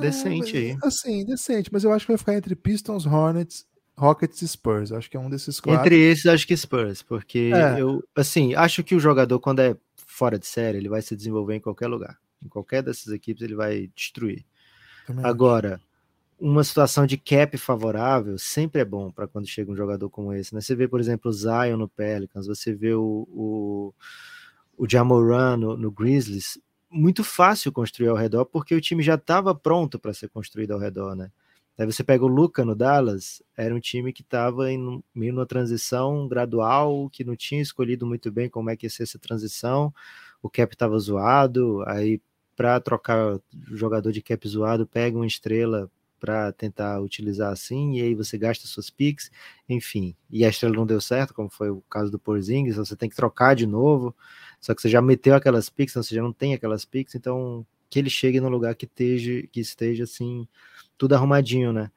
[0.00, 0.78] decente aí.
[0.82, 4.92] Assim, decente, mas eu acho que vai ficar entre Pistons, Hornets, Rockets e Spurs.
[4.92, 5.80] Acho que é um desses quatro.
[5.86, 7.80] Entre esses, acho que Spurs, porque É.
[7.80, 11.54] eu, assim, acho que o jogador, quando é fora de série, ele vai se desenvolver
[11.54, 12.18] em qualquer lugar.
[12.44, 14.44] Em qualquer dessas equipes, ele vai destruir.
[15.06, 15.30] Também acho.
[15.32, 15.80] Agora,
[16.38, 20.54] uma situação de cap favorável sempre é bom para quando chega um jogador como esse.
[20.54, 20.60] Né?
[20.60, 23.94] Você vê, por exemplo, o Zion no Pelicans, você vê o, o,
[24.76, 26.58] o Jamoran no, no Grizzlies.
[26.90, 30.78] Muito fácil construir ao redor, porque o time já estava pronto para ser construído ao
[30.78, 31.30] redor, né?
[31.78, 34.64] Aí você pega o Luca no Dallas, era um time que estava
[35.14, 39.02] meio numa transição gradual, que não tinha escolhido muito bem como é que ia ser
[39.02, 39.92] essa transição.
[40.42, 42.20] O cap estava zoado, aí
[42.56, 43.38] para trocar
[43.72, 45.90] jogador de cap zoado, pega uma estrela
[46.26, 49.30] para tentar utilizar assim, e aí você gasta suas picks,
[49.68, 50.16] enfim.
[50.28, 53.14] E a estrela não deu certo, como foi o caso do Porzingis, você tem que
[53.14, 54.14] trocar de novo,
[54.60, 57.64] só que você já meteu aquelas picks, então você já não tem aquelas picks, então
[57.88, 60.48] que ele chegue num lugar que esteja, que esteja assim,
[60.98, 61.92] tudo arrumadinho, né?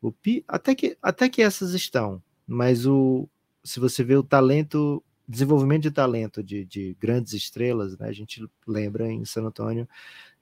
[0.00, 3.28] O Pi, até que até que essas estão, mas o
[3.62, 8.08] se você vê o talento, desenvolvimento de talento de, de grandes estrelas, né?
[8.08, 9.86] A gente lembra em San Antônio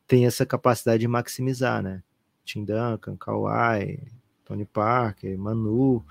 [0.07, 2.03] tem essa capacidade de maximizar, né?
[2.45, 4.03] Tim Duncan, Kawhi,
[4.45, 6.05] Tony Parker, Manu,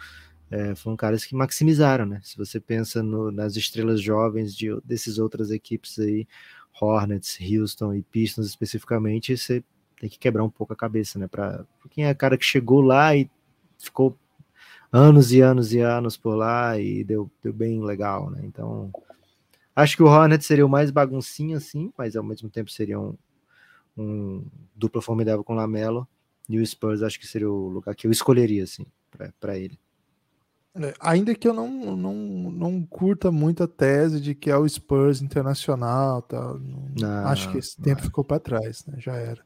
[0.50, 2.20] é, foram caras que maximizaram, né?
[2.24, 6.28] Se você pensa no, nas estrelas jovens de desses outras equipes aí,
[6.80, 9.64] Hornets, Houston e Pistons especificamente, você
[10.00, 11.28] tem que quebrar um pouco a cabeça, né?
[11.28, 13.30] Para quem é cara que chegou lá e
[13.78, 14.18] ficou
[14.92, 18.42] anos e anos e anos por lá e deu, deu bem legal, né?
[18.44, 18.92] Então,
[19.76, 23.16] acho que o Hornets seria o mais baguncinho, assim, mas ao mesmo tempo seria um,
[23.98, 24.44] um
[24.76, 26.08] dupla formidável com o Lamelo.
[26.50, 28.86] E o Spurs acho que seria o lugar que eu escolheria, assim,
[29.40, 29.80] para ele.
[30.76, 34.68] É, Ainda que eu não, não, não curta muito a tese de que é o
[34.68, 38.96] Spurs internacional, não- Não, acho que esse tempo ficou para trás, né?
[39.00, 39.44] Já era.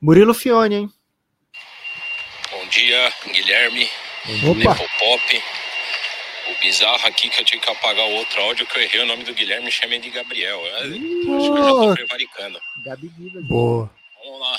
[0.00, 0.92] Murilo Fione, hein?
[2.50, 3.88] Bom dia, Guilherme.
[4.48, 4.74] Opa!
[4.76, 5.42] Pop.
[6.46, 9.06] O bizarro aqui que eu tive que apagar o outro áudio que eu errei o
[9.06, 10.60] nome do Guilherme, chamei de Gabriel.
[10.60, 12.60] Eu acho que eu já tô prevaricando.
[12.84, 13.40] Gabi Guida.
[13.42, 13.90] Boa.
[14.24, 14.56] Vamos lá.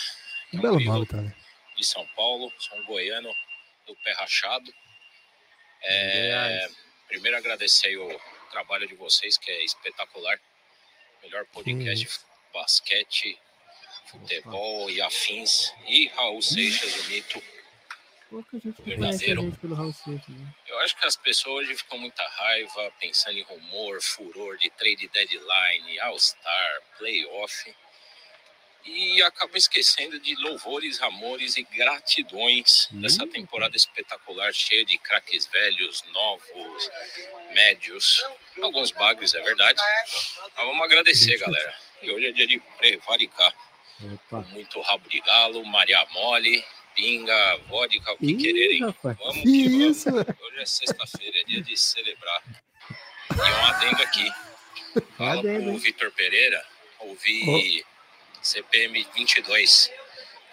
[0.53, 1.34] Um belo nome também.
[1.76, 3.34] De São Paulo, sou um goiano
[3.86, 4.73] do pé rachado.
[5.84, 6.67] É,
[7.07, 10.39] primeiro agradecer o trabalho de vocês, que é espetacular.
[11.21, 12.19] Melhor podcast de
[12.53, 13.38] basquete,
[14.09, 15.73] futebol e afins.
[15.88, 17.43] E Raul Seixas, o mito.
[18.30, 19.41] Pouca gente Verdadeiro.
[19.41, 20.53] gente pelo Raul Seixas, né?
[20.67, 25.07] Eu acho que as pessoas hoje ficam muita raiva pensando em rumor, furor de trade
[25.09, 27.76] deadline, All-Star, playoff.
[28.86, 36.03] E acabam esquecendo de louvores, amores e gratidões dessa temporada espetacular, cheia de craques velhos,
[36.13, 36.89] novos,
[37.51, 38.23] médios,
[38.61, 39.81] alguns bagres, é verdade.
[40.55, 41.73] Mas vamos agradecer, galera.
[42.03, 43.53] E hoje é dia de prevaricar.
[44.03, 44.41] Opa.
[44.51, 46.63] Muito rabo de galo, Maria Mole,
[46.95, 48.86] pinga, vodka, o que Ih, quererem.
[48.86, 49.17] rapaz.
[49.17, 50.05] Vamos Que vamos.
[50.05, 52.43] Hoje é sexta-feira, é dia de celebrar.
[53.31, 54.31] E um adendo aqui.
[55.17, 55.77] Fala pro hein?
[55.77, 56.63] Vitor Pereira,
[56.99, 57.83] ouvi
[58.45, 59.89] CPM 22.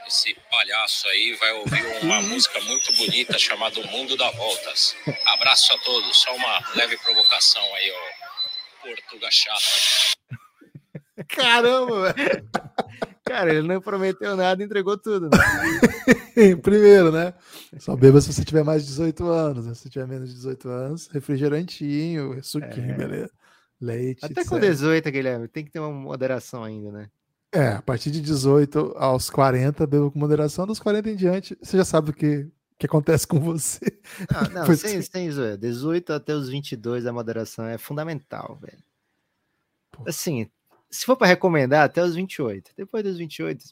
[0.07, 4.97] Esse palhaço aí vai ouvir uma música muito bonita chamada O Mundo dá Voltas.
[5.27, 6.17] Abraço a todos.
[6.17, 8.87] Só uma leve provocação aí, ó.
[8.89, 10.17] Portuga chato.
[11.29, 12.49] Caramba, velho.
[13.25, 15.37] Cara, ele não prometeu nada, entregou tudo, né?
[16.63, 17.33] Primeiro, né?
[17.79, 19.67] Só beba se você tiver mais de 18 anos.
[19.67, 19.75] né?
[19.75, 22.97] Se você tiver menos de 18 anos, refrigerantinho, suquinho, É.
[22.97, 23.31] beleza.
[23.81, 24.25] Leite.
[24.25, 24.71] Até com etc.
[24.71, 27.09] 18, Guilherme, tem que ter uma moderação ainda, né?
[27.53, 30.67] É, a partir de 18 aos 40, beba com moderação.
[30.67, 32.49] Dos 40 em diante, você já sabe o que,
[32.79, 33.81] que acontece com você.
[34.33, 35.59] Não, não Depois sem, que- sem zoeira.
[35.59, 38.83] 18 até os 22 a moderação é fundamental, velho.
[40.07, 40.51] Assim,
[40.91, 42.73] se for para recomendar, até os 28.
[42.77, 43.65] Depois dos 28,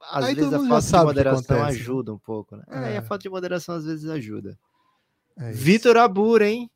[0.00, 2.64] às Aí vezes a falta de moderação ajuda um pouco, né?
[2.68, 2.96] É, e É.
[2.98, 4.58] a falta de moderação às vezes ajuda.
[5.36, 5.52] É.
[5.52, 6.70] Vitor Abur, hein?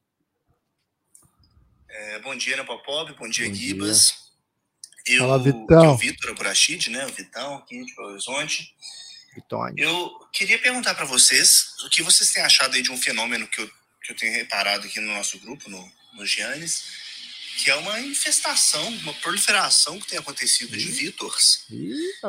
[1.88, 3.10] É, bom dia, né, Popov?
[3.18, 3.74] Bom dia, Bom dia.
[5.06, 5.84] Eu, Fala, Vitão.
[5.84, 7.06] eu, Vitor Aburachid, né?
[7.06, 8.74] O Vitão, aqui de Belo Horizonte.
[9.34, 9.82] Vitônio.
[9.82, 13.60] Eu queria perguntar para vocês o que vocês têm achado aí de um fenômeno que
[13.60, 13.70] eu,
[14.04, 16.84] que eu tenho reparado aqui no nosso grupo, no, no Giannis,
[17.62, 21.66] que é uma infestação, uma proliferação que tem acontecido de Vitors.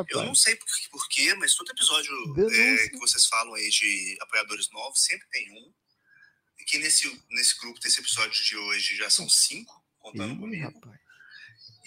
[0.08, 1.06] Eu não sei por, por
[1.38, 2.12] mas todo episódio
[2.50, 5.72] é, que vocês falam aí de apoiadores novos, sempre tem um
[6.66, 10.64] que nesse, nesse grupo, desse episódio de hoje, já são cinco, contando Ih, comigo.
[10.64, 11.00] rapaz.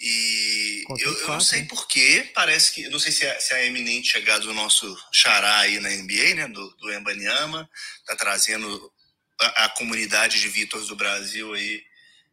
[0.00, 2.88] E eu, eu não sei porquê, parece que.
[2.88, 6.34] Não sei se é, se é a eminente chegada do nosso xará aí na NBA,
[6.36, 6.48] né?
[6.48, 7.68] Do, do Embanyama,
[8.06, 8.92] tá trazendo
[9.40, 11.82] a, a comunidade de Vítors do Brasil aí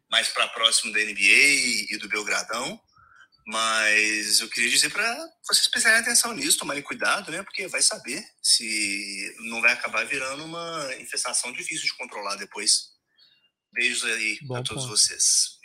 [0.08, 2.80] mais para próximo da NBA e, e do Belgradão.
[3.48, 7.42] Mas eu queria dizer para vocês prestarem atenção nisso, tomarem cuidado, né?
[7.42, 12.94] Porque vai saber se não vai acabar virando uma infestação difícil de controlar depois.
[13.72, 14.96] Beijos aí Bom para todos ponto.
[14.96, 15.58] vocês.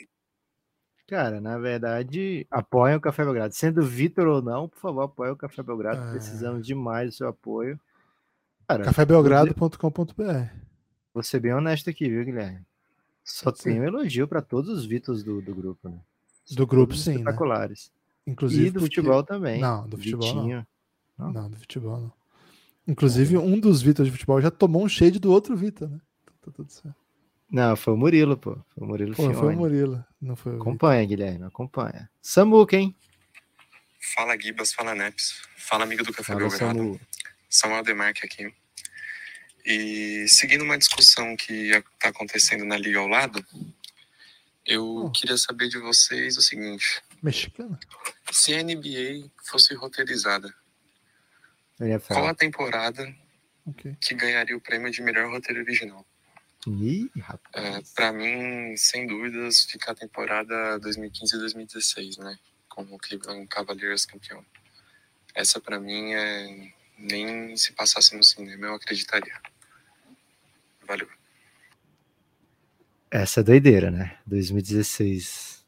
[1.11, 3.53] Cara, na verdade, apoiem o Café Belgrado.
[3.53, 6.01] Sendo Vitor ou não, por favor, apoiem o Café Belgrado.
[6.07, 6.11] É.
[6.11, 7.77] Precisamos demais do seu apoio.
[8.65, 10.55] Cafébelgrado.com.br.
[11.13, 12.61] vou ser bem honesto aqui, viu, Guilherme?
[13.25, 13.63] Só Sim.
[13.71, 15.99] tenho elogio para todos os Vitors do, do grupo, né?
[16.55, 17.15] Do grupo, sim, né?
[17.17, 17.91] espetaculares.
[18.25, 19.59] Inclusive e do porque- futebol também.
[19.59, 20.43] Não, do futebol não.
[20.43, 20.67] Vitinho.
[21.17, 22.13] Não, do futebol não.
[22.87, 25.99] Inclusive, um dos Vitors de futebol já tomou um shade do outro Vitor, né?
[26.23, 27.00] Então tá tudo certo.
[27.51, 28.55] Não, foi o Murilo, pô.
[28.73, 29.57] Foi o Murilo Pô, foi o.
[29.57, 30.61] Murilo, não foi o.
[30.61, 32.09] Acompanha, Guilherme, acompanha.
[32.21, 32.95] Samuca, hein?
[34.15, 37.01] Fala Gibas, fala Neps, fala amigo do Café Fala, Belgrado, Samu.
[37.49, 38.53] Samuel Demarque aqui.
[39.65, 43.45] E seguindo uma discussão que está acontecendo na liga ao lado,
[44.65, 47.77] eu queria saber de vocês o seguinte: Mexicano?
[48.31, 50.51] se a NBA fosse roteirizada,
[52.07, 53.13] qual a temporada
[53.67, 53.95] Ok.
[54.01, 56.05] que ganharia o prêmio de melhor roteiro original?
[56.67, 57.65] Ih, rapaz.
[57.65, 62.37] É, para mim, sem dúvidas, fica a temporada 2015-2016, né?
[62.69, 64.45] Com o Cleveland Cavaliers campeão.
[65.33, 69.33] Essa, para mim, é nem se passasse no cinema eu acreditaria.
[70.87, 71.07] Valeu.
[73.09, 74.17] Essa é doideira, né?
[74.25, 75.65] 2016.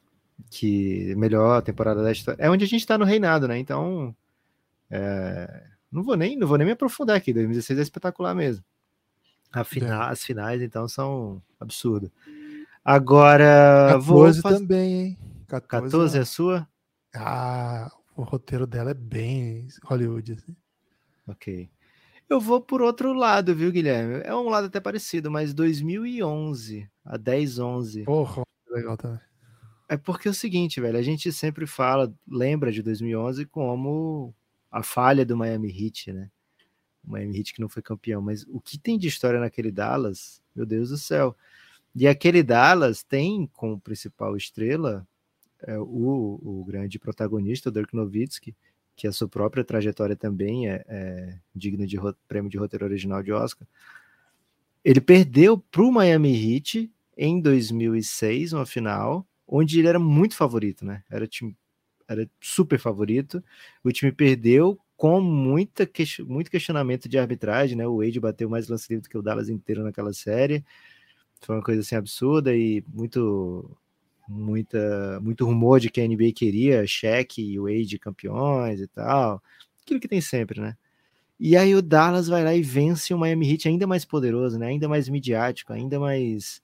[0.50, 2.42] Que melhor temporada da história.
[2.42, 3.58] É onde a gente tá no reinado, né?
[3.58, 4.16] Então.
[4.90, 7.34] é, Não, vou nem, não vou nem me aprofundar aqui.
[7.34, 8.64] 2016 é espetacular mesmo.
[9.64, 12.10] Fina- As finais, então, são absurdas.
[12.84, 13.98] Agora.
[14.00, 15.18] vou 14 faz- também, hein?
[15.48, 16.68] 14, 14 é é- a sua?
[17.16, 20.34] Ah, o roteiro dela é bem Hollywood.
[20.34, 20.56] Assim.
[21.28, 21.70] Ok.
[22.30, 24.22] Eu vou por outro lado, viu, Guilherme?
[24.24, 28.04] É um lado até parecido, mas 2011, a 10, 11.
[28.04, 29.20] Porra, legal também.
[29.88, 34.34] É porque é o seguinte, velho, a gente sempre fala, lembra de 2011 como
[34.72, 36.30] a falha do Miami Heat, né?
[37.06, 40.42] O Miami Heat que não foi campeão, mas o que tem de história naquele Dallas,
[40.56, 41.36] meu Deus do céu.
[41.96, 45.08] E aquele Dallas tem como principal estrela
[45.62, 48.56] é, o, o grande protagonista, o Dirk Nowitzki,
[48.96, 51.98] que a sua própria trajetória também é, é digna de
[52.28, 53.68] prêmio de roteiro original de Oscar.
[54.84, 60.86] Ele perdeu para o Miami Heat em 2006, uma final, onde ele era muito favorito,
[60.86, 61.04] né?
[61.10, 61.56] Era, time,
[62.08, 63.44] era super favorito.
[63.84, 67.88] O time perdeu com muita que, muito questionamento de arbitragem, né?
[67.88, 70.64] O Wade bateu mais lance livre do que o Dallas inteiro naquela série.
[71.42, 73.78] Foi uma coisa assim absurda e muito
[74.28, 79.42] muita muito rumor de que a NBA queria Shaq e Wade campeões e tal.
[79.82, 80.76] Aquilo que tem sempre, né?
[81.40, 84.68] E aí o Dallas vai lá e vence o Miami Heat ainda mais poderoso, né?
[84.68, 86.62] Ainda mais midiático, ainda mais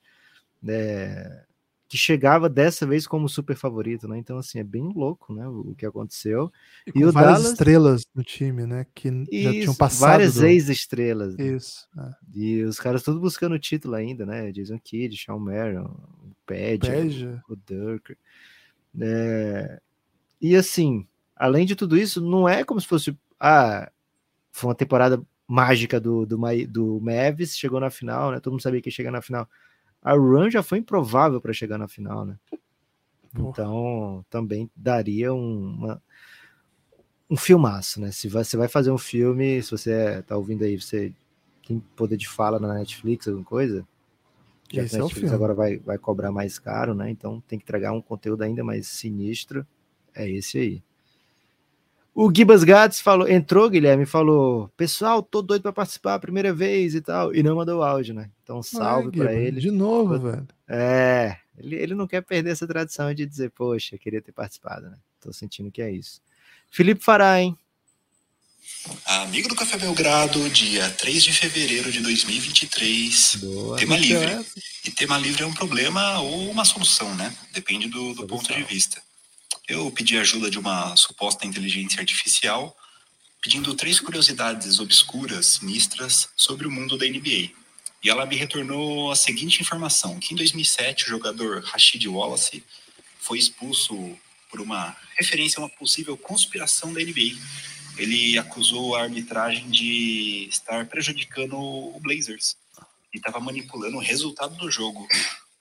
[0.62, 1.44] né,
[1.90, 4.18] que chegava dessa vez como super favorito, né?
[4.20, 6.52] Então assim, é bem louco, né, o que aconteceu.
[6.88, 8.86] E, E, o várias Dallas estrelas no time, né?
[8.94, 10.10] Que já tinham Isso, passado.
[10.12, 11.36] várias do- ex-estrelas.
[11.36, 11.44] né?
[11.48, 11.88] Isso.
[11.98, 12.12] é.
[12.34, 14.52] E os caras todos buscando o título ainda, né?
[14.52, 17.44] Jason Kidd, Sean Marion, o Pedja, Pedja.
[17.50, 17.58] o.
[19.02, 19.80] É,
[20.42, 23.18] E assim, além de tudo isso, não é como se fosse.
[23.40, 23.92] Ah,
[24.52, 26.38] foi uma temporada mágica do, do,
[26.68, 28.40] do Mavis, chegou na final, né?
[28.40, 29.50] Todo mundo sabia que ia chegar na final.
[30.02, 32.38] A run já foi improvável para chegar na final, né?
[33.36, 36.02] Então, também daria um, uma,
[37.30, 38.12] um filmaço, né?
[38.12, 41.14] Se você vai fazer um filme, se você é- tá ouvindo aí, você
[41.68, 43.88] tem poder de fala na Netflix, alguma coisa,
[44.72, 45.36] já que Esse a é o Netflix filme.
[45.36, 47.10] agora vai, vai cobrar mais caro, né?
[47.12, 49.68] Então tem que entregar um conteúdo ainda mais sinistro.
[50.16, 50.84] É esse aí.
[52.22, 56.54] O Gibas Gats falou, entrou, Guilherme, e falou: Pessoal, tô doido para participar a primeira
[56.54, 57.34] vez e tal.
[57.34, 58.30] E não mandou áudio, né?
[58.44, 59.62] Então, salve para ele.
[59.62, 60.46] De novo, velho.
[60.68, 64.98] É, ele, ele não quer perder essa tradição de dizer, poxa, queria ter participado, né?
[65.22, 66.20] Tô sentindo que é isso.
[66.70, 67.58] Felipe Fará, hein?
[69.06, 73.36] Amigo do Café Belgrado, dia 3 de fevereiro de 2023.
[73.36, 73.78] Boa.
[73.78, 74.26] Tema livre.
[74.26, 74.60] essa?
[74.86, 77.34] E tema livre é um problema ou uma solução, né?
[77.54, 79.02] Depende do, do ponto de vista.
[79.70, 82.76] Eu pedi ajuda de uma suposta inteligência artificial,
[83.40, 87.52] pedindo três curiosidades obscuras, sinistras, sobre o mundo da NBA.
[88.04, 92.64] E ela me retornou a seguinte informação: que em 2007 o jogador Rashid Wallace
[93.20, 94.18] foi expulso
[94.50, 97.38] por uma referência a uma possível conspiração da NBA.
[97.96, 102.58] Ele acusou a arbitragem de estar prejudicando o Blazers.
[103.14, 105.08] e estava manipulando o resultado do jogo.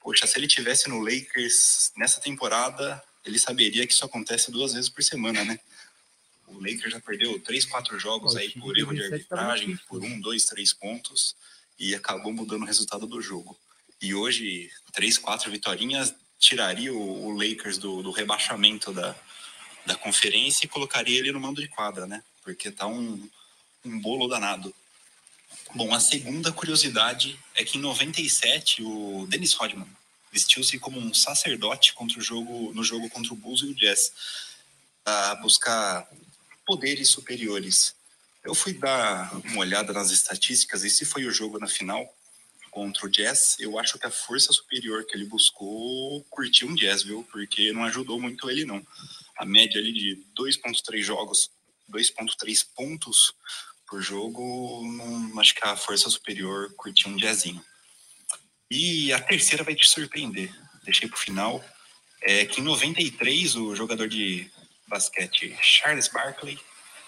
[0.01, 4.89] Poxa, se ele tivesse no Lakers nessa temporada, ele saberia que isso acontece duas vezes
[4.89, 5.61] por semana, né?
[6.47, 10.47] O Lakers já perdeu três, quatro jogos aí por erro de arbitragem, por um, dois,
[10.47, 11.37] três pontos,
[11.79, 13.57] e acabou mudando o resultado do jogo.
[14.01, 19.15] E hoje, três, quatro vitórias tiraria o, o Lakers do, do, rebaixamento da,
[19.85, 22.23] da conferência e colocaria ele no mando de quadra, né?
[22.43, 23.29] Porque tá um,
[23.85, 24.75] um bolo danado.
[25.75, 29.87] Bom, a segunda curiosidade é que em 97 o Dennis Rodman
[30.33, 34.13] vestiu-se como um sacerdote contra o jogo no jogo contra o Bulls e o Jazz
[35.05, 36.09] a buscar
[36.67, 37.95] poderes superiores.
[38.45, 42.15] Eu fui dar uma olhada nas estatísticas e se foi o jogo na final
[42.71, 47.03] contra o Jazz, eu acho que a força superior que ele buscou curtiu um Jazz,
[47.03, 47.27] viu?
[47.33, 48.87] Porque não ajudou muito ele não.
[49.37, 51.51] A média ali de 2.3 jogos,
[51.91, 53.33] 2.3 pontos
[53.89, 57.65] por jogo, não, acho que a força superior curtiu um Jazzinho.
[58.71, 60.53] E a terceira vai te surpreender.
[60.85, 61.65] Deixei para o final.
[62.23, 64.51] É que em 93 o jogador de
[64.87, 66.59] basquete Charles Barkley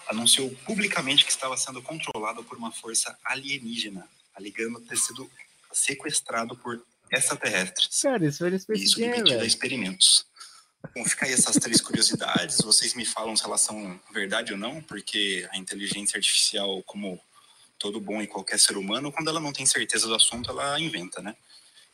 [0.08, 5.30] anunciou publicamente que estava sendo controlado por uma força alienígena, alegando ter sido
[5.72, 8.00] sequestrado por extraterrestres.
[8.02, 10.26] Cara, isso foi Space Isso submetido a experimentos.
[10.94, 12.58] Bom, fica aí essas três curiosidades.
[12.58, 17.20] Vocês me falam se elas são verdade ou não, porque a inteligência artificial, como
[17.78, 21.20] todo bom e qualquer ser humano, quando ela não tem certeza do assunto, ela inventa,
[21.22, 21.36] né?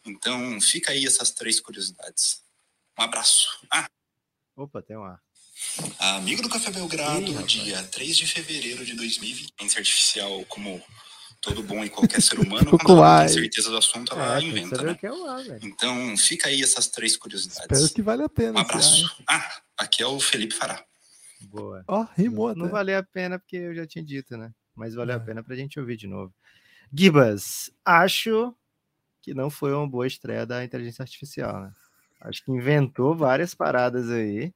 [0.07, 2.43] Então, fica aí essas três curiosidades.
[2.99, 3.49] Um abraço.
[3.71, 3.87] Ah!
[4.57, 5.21] Opa, tem um ar.
[5.99, 10.83] Amigo do Café Belgrado, Ih, dia 3 de fevereiro de 2020, inteligência artificial, como
[11.41, 14.83] todo bom e qualquer ser humano, quando ela tem certeza do assunto, ela é, inventa,
[14.83, 14.99] né?
[15.01, 17.63] É lá, então, fica aí essas três curiosidades.
[17.71, 18.59] Espero que vale a pena.
[18.59, 19.23] Um abraço.
[19.29, 20.85] Ah, aqui é o Felipe Fará.
[21.41, 21.85] Boa.
[21.87, 24.51] Ó, oh, rimou Não, não valeu a pena porque eu já tinha dito, né?
[24.75, 25.17] Mas valeu é.
[25.17, 26.35] a pena pra gente ouvir de novo.
[26.93, 28.55] Gibas, acho
[29.27, 31.72] que não foi uma boa estreia da inteligência artificial, né?
[32.20, 34.55] Acho que inventou várias paradas aí.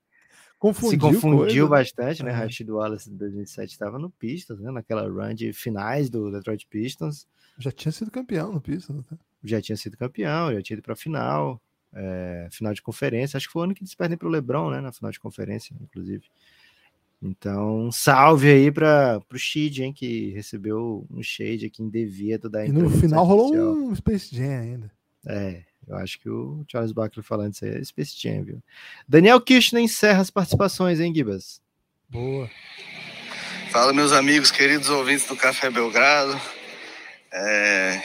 [0.60, 2.30] Confundiu se confundiu coisa, bastante, né?
[2.30, 2.34] É.
[2.34, 4.70] Rashid Wallace em 2007 estava no Pistons, né?
[4.70, 7.26] Naquela run de finais do Detroit Pistons.
[7.58, 9.18] Já tinha sido campeão no Pistons, né?
[9.42, 11.60] Já tinha sido campeão, já tinha ido para a final,
[11.92, 13.36] é, final de conferência.
[13.36, 14.80] Acho que foi o ano que eles perdem para o LeBron, né?
[14.80, 16.24] Na final de conferência, inclusive.
[17.22, 22.72] Então, salve aí para o Shid, hein, que recebeu um shade aqui indevido da E
[22.72, 24.90] no final rolou um Space Jam ainda.
[25.26, 28.62] É, eu acho que o Charles Barkley falando isso aí é Space Jam, viu?
[29.06, 31.60] Daniel Kirchner encerra as participações, hein, Gibas?
[32.08, 32.50] Boa.
[33.70, 36.40] Fala, meus amigos, queridos ouvintes do Café Belgrado.
[37.30, 38.02] É...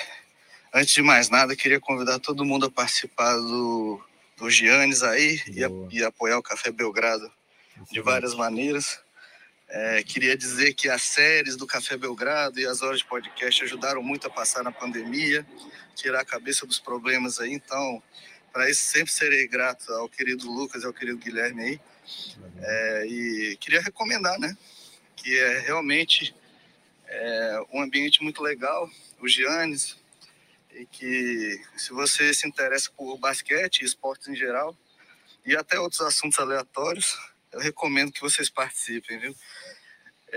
[0.74, 4.01] Antes de mais nada, queria convidar todo mundo a participar do,
[4.38, 7.32] do Giannis aí e, a, e apoiar o Café Belgrado
[7.89, 9.05] de várias maneiras.
[9.68, 14.01] É, queria dizer que as séries do Café Belgrado e as horas de podcast ajudaram
[14.03, 15.45] muito a passar na pandemia,
[15.95, 17.51] tirar a cabeça dos problemas aí.
[17.51, 18.01] Então,
[18.53, 21.82] para isso, sempre serei grato ao querido Lucas e ao querido Guilherme aí.
[22.61, 24.55] É, e queria recomendar, né?
[25.16, 26.36] Que é realmente
[27.07, 28.89] é, um ambiente muito legal,
[29.20, 29.97] o Giannis,
[30.74, 34.78] e que se você se interessa por basquete e esportes em geral,
[35.45, 37.18] e até outros assuntos aleatórios,
[37.51, 39.36] eu recomendo que vocês participem, viu?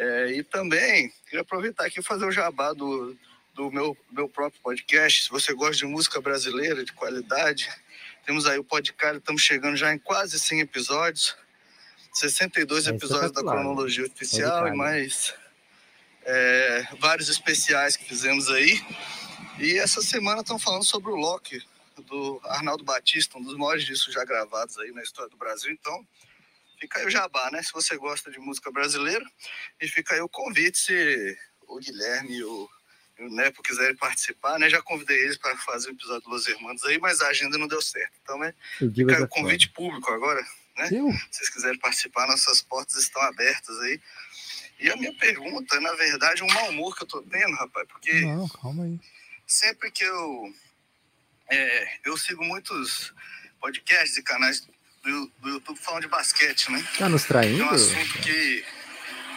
[0.01, 3.17] É, e também queria aproveitar aqui e fazer o jabá do,
[3.53, 5.25] do meu, meu próprio podcast.
[5.25, 7.69] Se você gosta de música brasileira de qualidade,
[8.25, 11.37] temos aí o podcast, estamos chegando já em quase 100 episódios,
[12.13, 15.35] 62 é episódios da cronologia oficial e mais
[16.25, 18.81] é, vários especiais que fizemos aí.
[19.59, 21.61] E essa semana estão falando sobre o Loki,
[22.07, 25.73] do Arnaldo Batista, um dos maiores discos já gravados aí na história do Brasil.
[25.73, 26.07] Então,
[26.79, 27.63] fica aí o jabá, né?
[27.63, 29.25] Se você gosta de música brasileira.
[29.81, 32.69] E fica aí o convite, se o Guilherme e o,
[33.19, 34.71] e o Nepo quiserem participar, né?
[34.71, 37.69] Já convidei eles para fazer o episódio do Los Hermanos aí, mas a agenda não
[37.69, 38.13] deu certo.
[38.23, 38.55] Então, né?
[38.79, 40.41] Fica aí o convite público agora,
[40.77, 40.89] né?
[40.89, 41.01] Se
[41.31, 44.01] vocês quiserem participar, nossas portas estão abertas aí.
[44.81, 47.87] E a minha pergunta, na verdade, é um mau humor que eu tô tendo, rapaz,
[47.89, 48.21] porque.
[48.21, 49.01] Não, calma aí.
[49.47, 50.55] Sempre que eu.
[51.51, 53.13] É, eu sigo muitos
[53.59, 54.69] podcasts e canais
[55.11, 56.87] do, do YouTube falando de basquete, né?
[56.99, 57.63] Tá nos traindo?
[57.63, 58.65] É um assunto que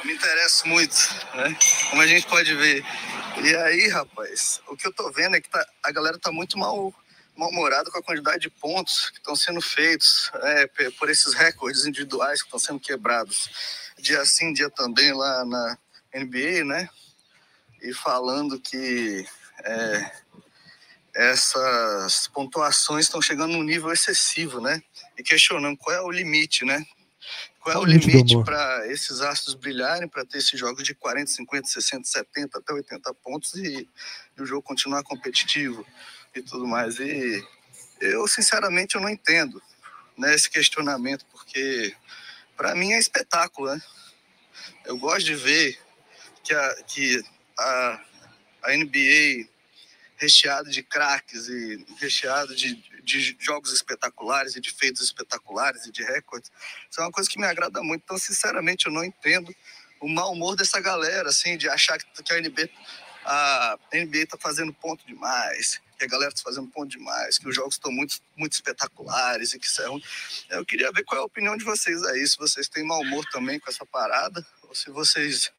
[0.03, 0.95] me interessa muito,
[1.35, 1.57] né?
[1.89, 2.83] Como a gente pode ver.
[3.43, 6.57] E aí, rapaz, o que eu tô vendo é que tá, a galera tá muito
[6.57, 6.93] mal
[7.33, 10.67] mal-humorada com a quantidade de pontos que estão sendo feitos é,
[10.99, 13.49] por esses recordes individuais que estão sendo quebrados.
[13.97, 15.77] Dia sim, dia também lá na
[16.13, 16.89] NBA, né?
[17.81, 19.25] E falando que
[19.63, 20.11] é,
[21.15, 24.83] essas pontuações estão chegando num nível excessivo, né?
[25.23, 26.85] Questionando qual é o limite, né?
[27.61, 30.95] Qual é o Limite do limite para esses astros brilharem, para ter esses jogos de
[30.95, 33.87] 40, 50, 60, 70, até 80 pontos e,
[34.35, 35.85] e o jogo continuar competitivo
[36.35, 36.99] e tudo mais?
[36.99, 37.45] E
[37.99, 39.61] eu, sinceramente, eu não entendo
[40.17, 41.95] né, esse questionamento, porque
[42.57, 43.81] para mim é espetáculo, né?
[44.85, 45.79] Eu gosto de ver
[46.43, 47.23] que a, que
[47.59, 48.01] a,
[48.63, 49.47] a NBA
[50.17, 56.03] recheada de craques e recheado de, de jogos espetaculares e de feitos espetaculares e de
[56.03, 56.51] recordes.
[56.89, 58.03] Isso é uma coisa que me agrada muito.
[58.03, 59.53] Então, sinceramente, eu não entendo
[59.99, 62.69] o mau humor dessa galera, assim, de achar que, que a NBA
[63.25, 67.55] a NBA tá fazendo ponto demais, que a galera tá fazendo ponto demais, que os
[67.55, 70.03] jogos estão muito, muito espetaculares e que isso é ruim.
[70.49, 73.25] Eu queria ver qual é a opinião de vocês aí, se vocês têm mau humor
[73.31, 75.51] também com essa parada, ou se vocês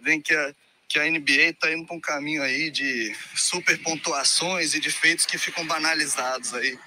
[0.00, 0.54] veem que a,
[0.88, 5.26] que a NBA tá indo para um caminho aí de super pontuações e de feitos
[5.26, 6.78] que ficam banalizados aí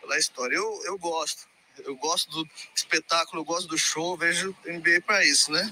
[0.00, 0.54] pela história.
[0.54, 1.48] Eu, eu gosto.
[1.78, 5.70] Eu gosto do espetáculo, eu gosto do show, vejo NBA para isso, né?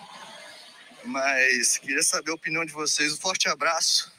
[1.05, 3.13] Mas queria saber a opinião de vocês.
[3.13, 4.13] Um forte abraço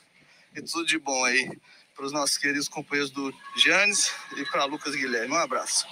[0.56, 1.60] e tudo de bom aí
[1.96, 5.34] para os nossos queridos companheiros do Giannis e para Lucas Guilherme.
[5.34, 5.88] Um abraço.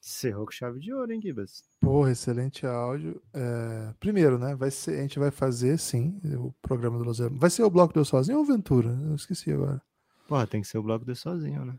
[0.00, 1.67] Cerrou com chave de ouro, hein, Gibas?
[1.80, 3.20] Porra, excelente áudio.
[3.32, 4.54] É, primeiro, né?
[4.54, 7.40] Vai ser, a gente vai fazer, sim, o programa do Los Hermanos.
[7.40, 8.90] Vai ser o bloco do Sozinho ou Ventura?
[9.08, 9.80] Eu esqueci agora.
[10.28, 11.74] Porra, tem que ser o bloco do sozinho, né?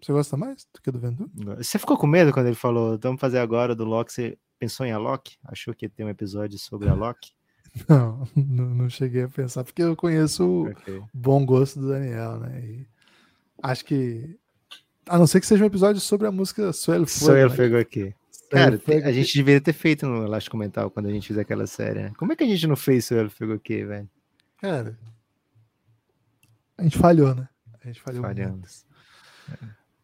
[0.00, 1.56] Você gosta mais do que do Ventura?
[1.56, 4.12] Você ficou com medo quando ele falou, vamos fazer agora do Loki?
[4.12, 5.36] Você pensou em Alok?
[5.42, 7.30] Achou que ter um episódio sobre Alok?
[7.88, 11.02] Não, não, não cheguei a pensar, porque eu conheço o Ok.
[11.12, 12.64] bom gosto do Daniel, né?
[12.64, 12.86] E
[13.62, 14.38] acho que.
[15.06, 17.26] A não ser que seja um episódio sobre a música Suelo Fuego.
[17.26, 17.56] Só ele né?
[17.56, 18.14] pegou aqui.
[18.50, 22.02] Cara, a gente deveria ter feito no Elástico Mental quando a gente fez aquela série,
[22.02, 22.12] né?
[22.16, 24.08] Como é que a gente não fez Só ele pegou aqui, velho?
[24.60, 24.96] Cara,
[26.78, 27.48] a gente falhou, né?
[27.82, 28.36] A gente falhou muito.
[28.36, 28.86] Falhamos.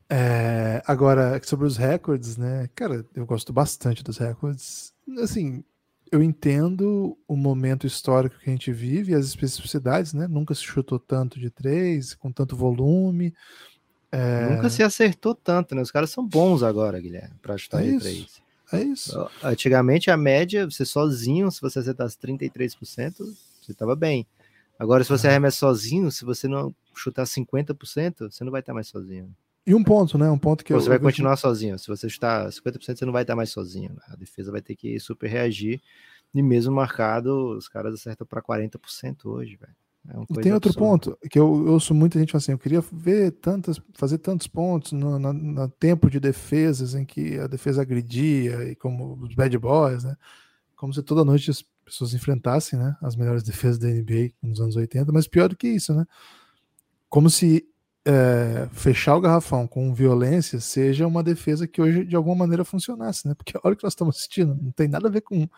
[0.09, 2.69] É, agora, sobre os recordes, né?
[2.75, 4.93] Cara, eu gosto bastante dos recordes.
[5.23, 5.65] Assim,
[6.11, 10.29] eu entendo o momento histórico que a gente vive e as especificidades, né?
[10.29, 13.35] Nunca se chutou tanto de três, com tanto volume.
[14.13, 15.81] É, Nunca se acertou tanto, né?
[15.81, 18.01] Os caras são bons agora, Guilherme, pra chutar É de isso.
[18.01, 18.43] três.
[18.73, 19.31] É isso.
[19.43, 24.27] Antigamente a média, você sozinho, se você acertasse 33%, você tava bem.
[24.79, 28.89] Agora, se você arremessa sozinho, se você não chutar 50%, você não vai estar mais
[28.89, 29.35] sozinho.
[29.67, 30.29] E um ponto, né?
[30.31, 31.79] Um ponto que eu, você vai eu vejo- continuar sozinho.
[31.79, 33.97] Se você chutar 50%, você não vai estar mais sozinho.
[34.09, 35.81] A defesa vai ter que super reagir.
[36.35, 39.75] E mesmo marcado, os caras acertam para 40% hoje, velho.
[40.09, 40.89] É E tem outro absurda.
[40.89, 44.47] ponto que eu eu ouço muita gente falando assim, eu queria ver tantas, fazer tantos
[44.49, 49.35] pontos no, na- no tempo de defesas em que a defesa agredia e como os
[49.35, 50.17] bad boys, né?
[50.77, 52.97] Como se toda noite as pessoas enfrentassem, né?
[53.03, 56.05] As melhores defesas da NBA nos anos 80, mas pior do que isso, né?
[57.09, 57.65] Como se
[58.05, 63.29] é, fechar o garrafão com violência seja uma defesa que hoje de alguma maneira funcionasse,
[63.29, 63.35] né?
[63.35, 65.49] Porque olha o que nós estamos assistindo, não tem nada a ver com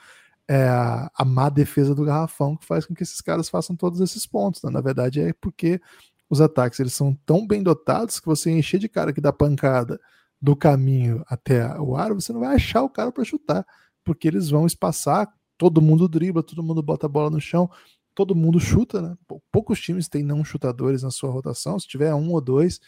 [0.49, 4.27] é, a, má defesa do garrafão que faz com que esses caras façam todos esses
[4.27, 4.63] pontos.
[4.63, 4.71] né?
[4.71, 5.81] Na verdade, é porque
[6.29, 10.01] os ataques eles são tão bem dotados que você encher de cara que dá pancada
[10.41, 13.65] do caminho até o aro, você não vai achar o cara para chutar,
[14.05, 17.71] porque eles vão espaçar, todo mundo dribla, todo mundo bota a bola no chão,
[18.15, 19.17] todo mundo chuta, né?
[19.27, 22.81] Pou- Poucos times têm não chutadores na sua rotação, se tiver um ou dois,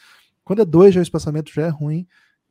[0.45, 2.07] quando é dois já o espaçamento já é ruim.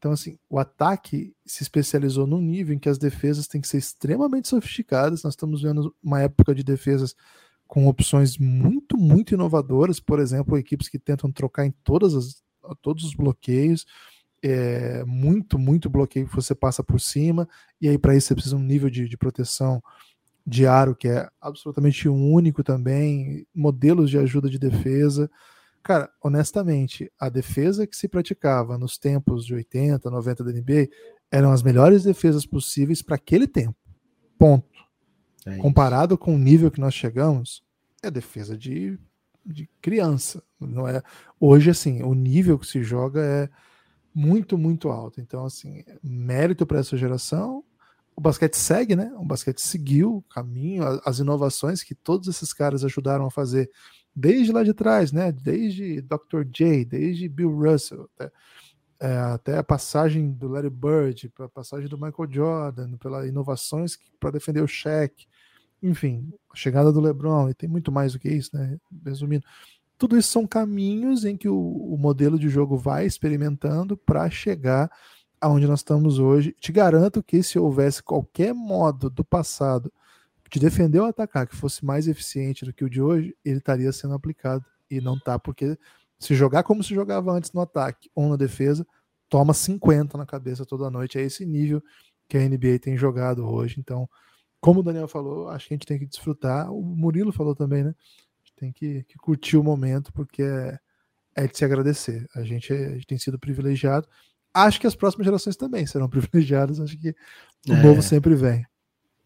[0.05, 3.79] Então, assim, o ataque se especializou num nível em que as defesas têm que ser
[3.79, 5.23] extremamente sofisticadas.
[5.23, 7.15] Nós estamos vendo uma época de defesas
[7.67, 9.99] com opções muito, muito inovadoras.
[9.99, 12.43] Por exemplo, equipes que tentam trocar em todas as,
[12.83, 13.83] todos os bloqueios.
[14.43, 17.49] É, muito, muito bloqueio que você passa por cima.
[17.81, 19.81] E aí, para isso, você precisa um nível de, de proteção
[20.45, 23.47] de aro que é absolutamente único também.
[23.55, 25.31] Modelos de ajuda de defesa.
[25.85, 30.89] Cara, honestamente, a defesa que se praticava nos tempos de 80, 90 da NBA
[31.31, 33.77] eram as melhores defesas possíveis para aquele tempo.
[34.35, 34.67] Ponto.
[35.45, 37.63] É Comparado com o nível que nós chegamos,
[38.01, 38.97] é defesa de,
[39.45, 40.41] de criança.
[40.59, 41.03] Não é
[41.39, 43.49] hoje assim, o nível que se joga é
[44.11, 45.21] muito, muito alto.
[45.21, 47.63] Então, assim, mérito para essa geração.
[48.15, 49.13] O basquete segue, né?
[49.19, 53.69] O basquete seguiu o caminho, as inovações que todos esses caras ajudaram a fazer
[54.15, 55.31] desde lá de trás, né?
[55.31, 56.43] Desde Dr.
[56.51, 58.31] J, desde Bill Russell, até,
[58.99, 64.31] é, até a passagem do Larry Bird, a passagem do Michael Jordan, pelas inovações para
[64.31, 65.27] defender o Shaq,
[65.83, 68.77] enfim, a chegada do LeBron, e tem muito mais do que isso, né?
[69.05, 69.43] Resumindo,
[69.97, 74.89] tudo isso são caminhos em que o, o modelo de jogo vai experimentando para chegar
[75.39, 76.55] aonde nós estamos hoje.
[76.59, 79.91] Te garanto que se houvesse qualquer modo do passado
[80.49, 83.91] de defender ou atacar que fosse mais eficiente do que o de hoje, ele estaria
[83.91, 84.63] sendo aplicado.
[84.89, 85.77] E não tá, porque
[86.19, 88.85] se jogar como se jogava antes no ataque ou na defesa,
[89.27, 91.17] toma 50 na cabeça toda noite.
[91.17, 91.81] É esse nível
[92.27, 93.79] que a NBA tem jogado hoje.
[93.79, 94.07] Então,
[94.59, 96.71] como o Daniel falou, acho que a gente tem que desfrutar.
[96.71, 97.89] O Murilo falou também, né?
[97.89, 100.79] A gente tem que, que curtir o momento, porque é,
[101.35, 102.27] é de se agradecer.
[102.35, 104.07] A gente, a gente tem sido privilegiado.
[104.53, 106.79] Acho que as próximas gerações também serão privilegiadas.
[106.79, 107.09] Acho que
[107.67, 108.65] o é, novo sempre vem.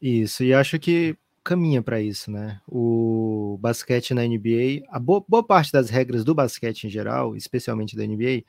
[0.01, 2.61] Isso, e acho que caminha para isso, né?
[2.67, 7.95] O basquete na NBA, a boa, boa parte das regras do basquete em geral, especialmente
[7.97, 8.43] da NBA,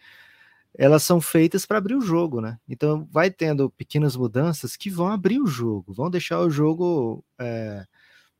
[0.78, 2.58] elas são feitas para abrir o jogo, né?
[2.68, 7.84] Então vai tendo pequenas mudanças que vão abrir o jogo, vão deixar o jogo é,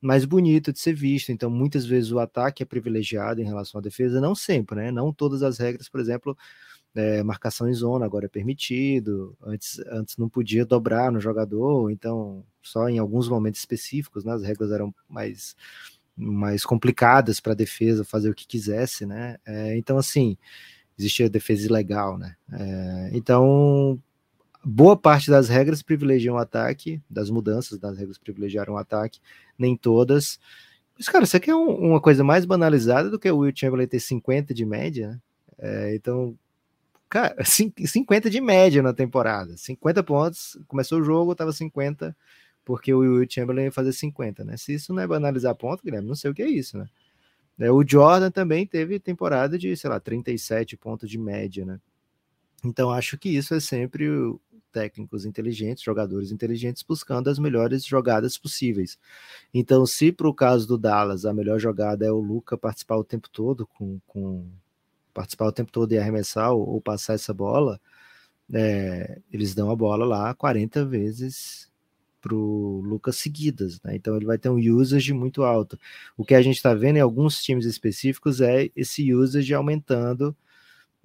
[0.00, 1.32] mais bonito de ser visto.
[1.32, 4.90] Então muitas vezes o ataque é privilegiado em relação à defesa, não sempre, né?
[4.92, 6.36] Não todas as regras, por exemplo,
[6.94, 9.36] é, marcação em zona agora é permitido.
[9.42, 14.32] Antes, antes não podia dobrar no jogador, então só em alguns momentos específicos, né?
[14.32, 15.56] As regras eram mais
[16.16, 19.38] mais complicadas para a defesa fazer o que quisesse, né?
[19.46, 20.36] É, então assim
[20.98, 22.36] existia defesa ilegal, né?
[22.52, 23.98] É, então,
[24.64, 29.20] boa parte das regras privilegiam o ataque, das mudanças das regras privilegiaram o ataque,
[29.58, 30.38] nem todas.
[30.98, 33.86] Mas, cara, isso aqui é um, uma coisa mais banalizada do que o Will Chamberlain
[33.86, 35.20] ter 50 de média, né?
[35.62, 36.36] É, então,
[37.10, 42.16] cara, 50 de média na temporada, 50 pontos, começou o jogo, tava 50,
[42.64, 44.56] porque o Will Chamberlain ia fazer 50, né?
[44.56, 46.88] Se isso não é banalizar ponto, Guilherme, não sei o que é isso, né?
[47.58, 51.78] É, o Jordan também teve temporada de, sei lá, 37 pontos de média, né?
[52.64, 54.08] Então acho que isso é sempre
[54.72, 58.98] técnicos inteligentes, jogadores inteligentes buscando as melhores jogadas possíveis.
[59.52, 63.04] Então, se para o caso do Dallas a melhor jogada é o Luca participar o
[63.04, 64.46] tempo todo com, com
[65.12, 67.80] participar o tempo todo e arremessar ou, ou passar essa bola,
[68.52, 71.70] é, eles dão a bola lá 40 vezes
[72.20, 73.96] para o Lucas seguidas, né?
[73.96, 75.78] Então ele vai ter um usage muito alto.
[76.16, 80.36] O que a gente está vendo em alguns times específicos é esse usage aumentando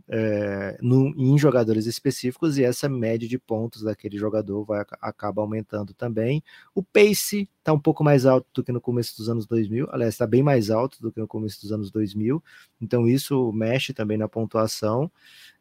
[0.08, 5.94] é, no, em jogadores específicos e essa média de pontos daquele jogador vai acaba aumentando
[5.94, 6.44] também.
[6.74, 10.14] O pace está um pouco mais alto do que no começo dos anos 2000, aliás,
[10.14, 12.44] está bem mais alto do que no começo dos anos 2000,
[12.80, 15.12] então isso mexe também na pontuação.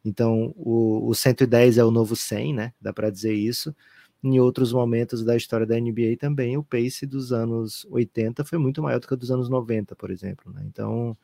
[0.04, 2.72] Então o, o 110 é o novo 100, né?
[2.80, 3.74] Dá para dizer isso
[4.24, 8.82] em outros momentos da história da NBA também, o pace dos anos 80 foi muito
[8.82, 10.50] maior do que o dos anos 90, por exemplo.
[10.50, 10.62] Né?
[10.66, 11.14] Então,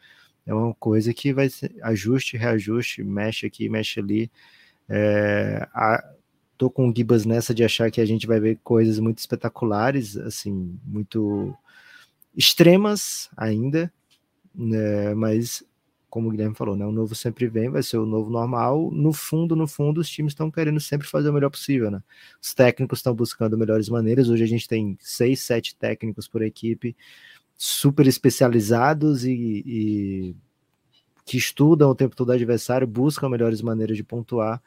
[0.51, 4.31] é uma coisa que vai ser ajuste, reajuste, mexe aqui, mexe ali.
[4.89, 6.05] É, a,
[6.59, 10.17] tô com o Gibas nessa de achar que a gente vai ver coisas muito espetaculares,
[10.17, 11.57] assim, muito
[12.37, 13.93] extremas ainda,
[14.55, 15.15] né?
[15.15, 15.65] mas
[16.11, 16.85] como o Guilherme falou, né?
[16.85, 18.91] O novo sempre vem, vai ser o novo normal.
[18.91, 22.03] No fundo, no fundo, os times estão querendo sempre fazer o melhor possível, né?
[22.43, 24.29] Os técnicos estão buscando melhores maneiras.
[24.29, 26.97] Hoje a gente tem seis, sete técnicos por equipe,
[27.63, 30.37] super especializados e, e
[31.27, 34.63] que estudam o tempo todo o adversário, buscam melhores maneiras de pontuar.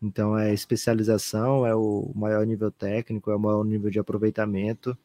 [0.00, 4.96] Então é especialização, é o maior nível técnico, é o maior nível de aproveitamento.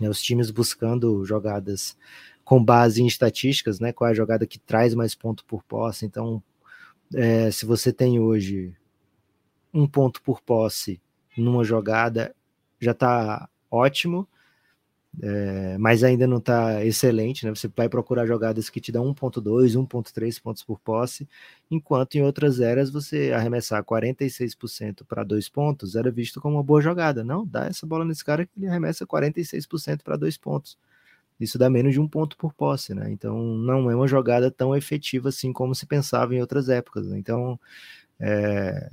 [0.00, 1.96] É os times buscando jogadas
[2.44, 3.92] com base em estatísticas, né?
[3.92, 6.04] Qual é a jogada que traz mais ponto por posse.
[6.04, 6.42] Então,
[7.14, 8.74] é, se você tem hoje
[9.72, 11.00] um ponto por posse
[11.36, 12.34] numa jogada,
[12.80, 14.26] já está ótimo,
[15.22, 17.50] é, mas ainda não está excelente, né?
[17.54, 21.28] Você vai procurar jogadas que te dão 1.2, 1.3 pontos por posse,
[21.70, 26.80] enquanto em outras eras você arremessar 46% para dois pontos era visto como uma boa
[26.80, 27.24] jogada.
[27.24, 30.78] Não, dá essa bola nesse cara que ele arremessa 46% para dois pontos
[31.40, 33.10] isso dá menos de um ponto por posse, né?
[33.10, 37.06] Então não é uma jogada tão efetiva assim como se pensava em outras épocas.
[37.06, 37.18] Né?
[37.18, 37.58] Então
[38.20, 38.90] é,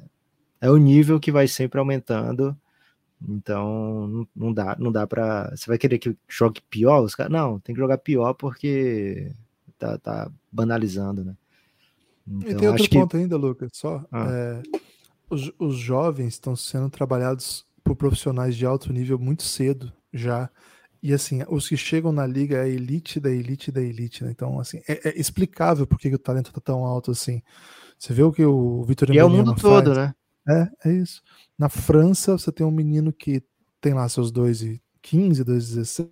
[0.61, 2.57] é o nível que vai sempre aumentando.
[3.28, 5.49] Então não, dá, não dá para.
[5.56, 7.02] Você vai querer que jogue pior?
[7.02, 9.31] Os caras, não, tem que jogar pior porque
[9.77, 11.35] tá, tá banalizando, né?
[12.27, 13.18] Então, e tem outro ponto que...
[13.18, 13.72] ainda, Lucas.
[13.73, 14.27] Só ah.
[14.30, 14.61] é,
[15.30, 20.49] os, os jovens estão sendo trabalhados por profissionais de alto nível muito cedo já.
[21.02, 24.31] E assim, os que chegam na liga é a elite da elite da elite, né?
[24.31, 27.41] Então, assim, é, é explicável por que o talento tá tão alto assim.
[27.98, 30.14] Você vê o que o Vitor E é o mundo todo, né?
[30.48, 31.22] É, é isso.
[31.57, 33.44] Na França, você tem um menino que
[33.82, 36.10] tem lá seus 2 e 15, 2 e 16.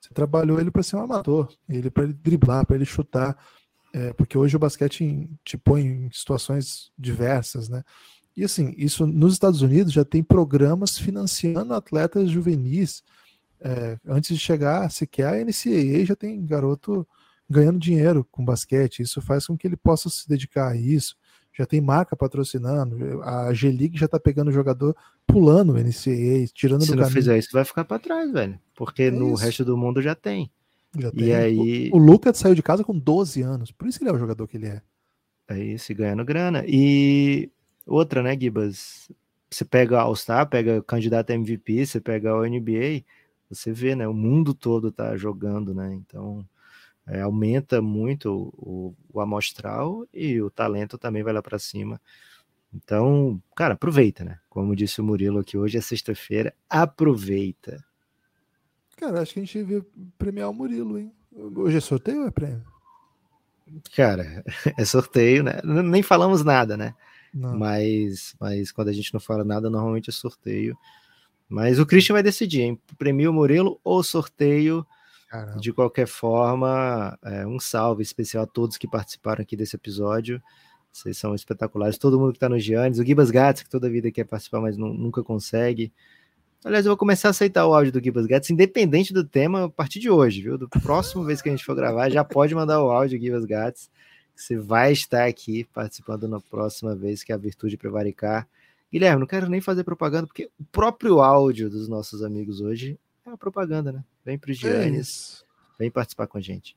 [0.00, 3.36] Você trabalhou ele para ser um amador, ele para ele driblar, para ele chutar,
[3.92, 7.82] é, porque hoje o basquete te põe em situações diversas, né?
[8.36, 13.02] E assim, isso nos Estados Unidos já tem programas financiando atletas juvenis.
[13.60, 17.06] É, antes de chegar sequer a NCAA, já tem garoto
[17.50, 19.00] ganhando dinheiro com basquete.
[19.00, 21.16] Isso faz com que ele possa se dedicar a isso.
[21.52, 23.22] Já tem marca patrocinando.
[23.24, 24.96] A G-League já tá pegando jogador
[25.26, 28.58] pulando o NCAA, tirando se do Se não fizer isso, vai ficar para trás, velho.
[28.74, 29.42] Porque é no isso.
[29.42, 30.50] resto do mundo já tem.
[30.96, 31.24] Já tem.
[31.24, 31.90] E aí...
[31.92, 33.72] O, o Lucas saiu de casa com 12 anos.
[33.72, 34.82] Por isso que ele é o jogador que ele é.
[35.48, 36.62] É isso, ganhando grana.
[36.66, 37.50] E
[37.84, 39.10] outra, né, Gibas?
[39.50, 43.02] Você pega All-Star, pega candidato a MVP, você pega o NBA,
[43.50, 44.06] você vê, né?
[44.06, 45.92] O mundo todo tá jogando, né?
[45.92, 46.46] Então
[47.10, 52.00] é, aumenta muito o, o amostral e o talento também vai lá para cima.
[52.72, 54.38] Então, cara, aproveita, né?
[54.48, 57.84] Como disse o Murilo aqui, hoje é sexta-feira, aproveita.
[58.96, 59.84] Cara, acho que a gente devia
[60.16, 61.12] premiar o Murilo, hein?
[61.32, 62.64] Hoje é sorteio ou é prêmio?
[63.94, 64.44] Cara,
[64.78, 65.60] é sorteio, né?
[65.64, 66.94] Nem falamos nada, né?
[67.34, 67.58] Não.
[67.58, 70.76] Mas, mas quando a gente não fala nada, normalmente é sorteio.
[71.48, 72.80] Mas o Christian vai decidir, hein?
[72.96, 74.86] Premia o Murilo ou sorteio.
[75.30, 75.60] Caramba.
[75.60, 80.42] De qualquer forma, é, um salve especial a todos que participaram aqui desse episódio.
[80.92, 81.96] Vocês são espetaculares.
[81.96, 84.76] Todo mundo que está no Giannis, o Gibas Gats, que toda vida quer participar, mas
[84.76, 85.92] nu- nunca consegue.
[86.64, 89.68] Aliás, eu vou começar a aceitar o áudio do Gibas Gats, independente do tema, a
[89.68, 90.58] partir de hoje, viu?
[90.58, 93.88] Do próximo vez que a gente for gravar, já pode mandar o áudio, Gibas Gats.
[94.34, 98.48] Você vai estar aqui participando na próxima vez que a Virtude Prevaricar.
[98.92, 102.98] Guilherme, não quero nem fazer propaganda, porque o próprio áudio dos nossos amigos hoje
[103.30, 104.04] é uma propaganda, né?
[104.24, 105.44] Vem para o É Giannis, isso.
[105.78, 106.76] vem participar com a gente.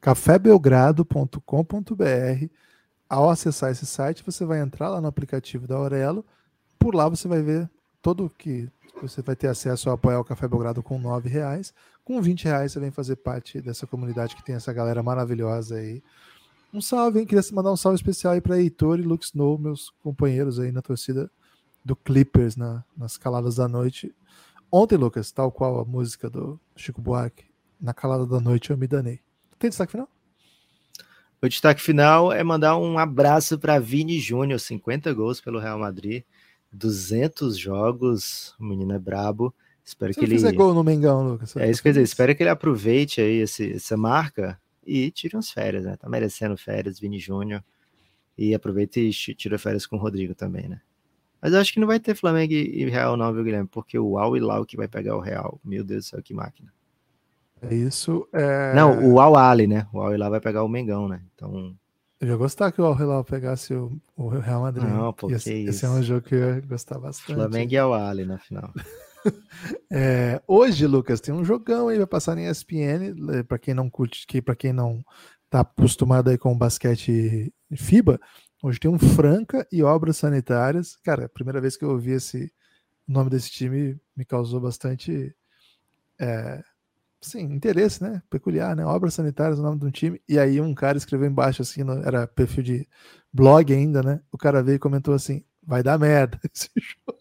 [0.00, 2.46] cafébelgrado.com.br.
[3.08, 6.24] Ao acessar esse site, você vai entrar lá no aplicativo da Aurelo.
[6.78, 7.68] Por lá você vai ver
[8.00, 8.68] todo o que
[9.02, 11.74] você vai ter acesso ao apoiar o Café Belgrado com R$ reais.
[12.04, 16.02] Com 20 reais você vem fazer parte dessa comunidade que tem essa galera maravilhosa aí.
[16.72, 17.26] Um salve, hein?
[17.26, 20.80] Queria mandar um salve especial aí para Heitor e Luke Snow, meus companheiros aí na
[20.80, 21.28] torcida
[21.84, 24.14] do Clippers na- nas caladas da noite.
[24.70, 27.44] Ontem, Lucas, tal qual a música do Chico Buarque,
[27.80, 29.20] na calada da noite eu me danei.
[29.58, 30.08] Tem destaque final?
[31.42, 36.22] O destaque final é mandar um abraço para Vini Júnior, 50 gols pelo Real Madrid,
[36.70, 39.52] 200 jogos, o menino é brabo.
[39.84, 41.56] Espero Se que ele fizer gol no Mengão, Lucas.
[41.56, 45.34] É isso que eu dizer, espero que ele aproveite aí esse- essa marca e tire
[45.34, 45.96] umas férias, né?
[45.96, 47.64] Tá merecendo férias, Vini Júnior.
[48.38, 50.80] E aproveita e tira férias com o Rodrigo também, né?
[51.40, 53.68] Mas eu acho que não vai ter Flamengo e e Real não, viu, Guilherme?
[53.68, 55.60] Porque o Al Hilal que vai pegar o Real.
[55.64, 56.72] Meu Deus do céu, que máquina.
[57.62, 58.26] É isso.
[58.32, 58.74] É...
[58.74, 59.86] Não, o Al Ali, né?
[59.92, 61.22] O Al Hilal vai pegar o Mengão, né?
[61.34, 61.74] Então,
[62.20, 64.88] Eu ia gostar que o Al Hilal pegasse o, o Real Madrid.
[64.88, 65.98] Não, pô, esse, que esse é isso.
[65.98, 67.34] um jogo que eu ia gostar bastante.
[67.34, 68.72] Flamengo e Al Ali na final.
[69.90, 74.26] É, hoje, Lucas, tem um jogão aí, vai passar em ESPN, para quem não curte,
[74.26, 75.04] que para quem não
[75.50, 78.18] tá acostumado aí com o basquete FIBA,
[78.62, 80.96] hoje tem um Franca e Obras Sanitárias.
[80.96, 82.52] Cara, a primeira vez que eu ouvi esse
[83.08, 85.34] o nome desse time me causou bastante
[86.18, 86.62] é,
[87.20, 88.22] sim, interesse, né?
[88.30, 88.84] Peculiar, né?
[88.86, 90.22] Obras Sanitárias, o nome de um time.
[90.28, 92.88] E aí um cara escreveu embaixo assim, no- era perfil de
[93.32, 94.20] blog ainda, né?
[94.32, 97.18] O cara veio e comentou assim: vai dar merda esse jogo.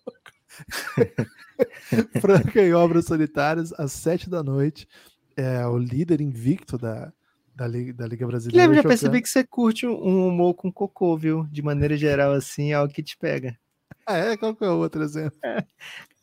[2.22, 4.88] Franca e Obras Sanitárias, às sete da noite.
[5.36, 7.14] É o líder invicto da,
[7.60, 8.52] da, Liga, da Liga Brasileira.
[8.68, 11.46] Guilherme, já percebi que você curte um um humor com cocô, viu?
[11.52, 13.58] De maneira geral, assim, é algo que te pega.
[14.06, 14.38] Ah, é?
[14.38, 15.38] Qual que é o outro exemplo?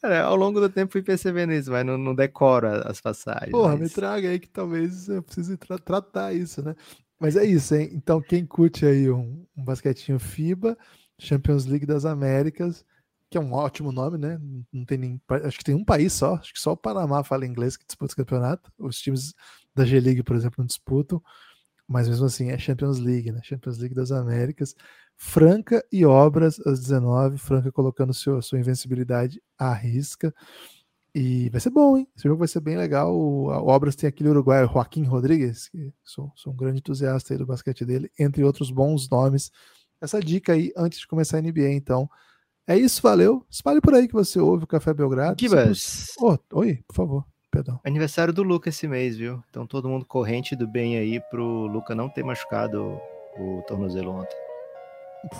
[0.03, 3.51] Cara, ao longo do tempo fui percebendo isso, mas não, não decoro as passagens.
[3.51, 6.75] Porra, mas- me traga aí que talvez eu precise tra- tratar isso, né?
[7.19, 7.91] Mas é isso, hein?
[7.93, 10.77] Então, quem curte aí um, um basquetinho FIBA,
[11.19, 12.85] Champions League das Américas,
[13.31, 14.39] que é um ótimo nome, né?
[14.73, 17.47] Não tem nem, acho que tem um país só, acho que só o Panamá fala
[17.47, 18.71] inglês que disputa esse campeonato.
[18.79, 19.35] Os times
[19.77, 21.23] da G-League, por exemplo, não disputam,
[21.89, 23.41] mas mesmo assim é Champions League, né?
[23.45, 24.75] Champions League das Américas.
[25.17, 30.35] Franca e Obras às 19, Franca colocando seu, sua invencibilidade à risca.
[31.15, 32.07] E vai ser bom, hein?
[32.15, 33.17] Esse jogo vai ser bem legal.
[33.17, 37.39] O, a Obras tem aquele uruguaio Joaquim Rodrigues, que sou, sou um grande entusiasta aí
[37.39, 39.51] do basquete dele, entre outros bons nomes.
[39.99, 42.09] Essa dica aí antes de começar a NBA, então.
[42.69, 43.47] É isso, valeu.
[43.49, 45.41] Espalhe por aí que você ouve o Café Belgrado.
[45.41, 45.69] Gibas.
[46.19, 47.25] poss- Oh, oi, por favor,
[47.85, 49.43] Aniversário do Luca esse mês, viu?
[49.51, 53.01] Então todo mundo corrente do bem aí pro Luca não ter machucado
[53.37, 54.37] o, o tornozelo ontem.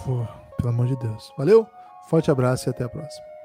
[0.05, 0.27] Pô,
[0.57, 1.33] pelo amor de Deus.
[1.37, 1.67] Valeu,
[2.09, 3.36] forte abraço e até a próxima.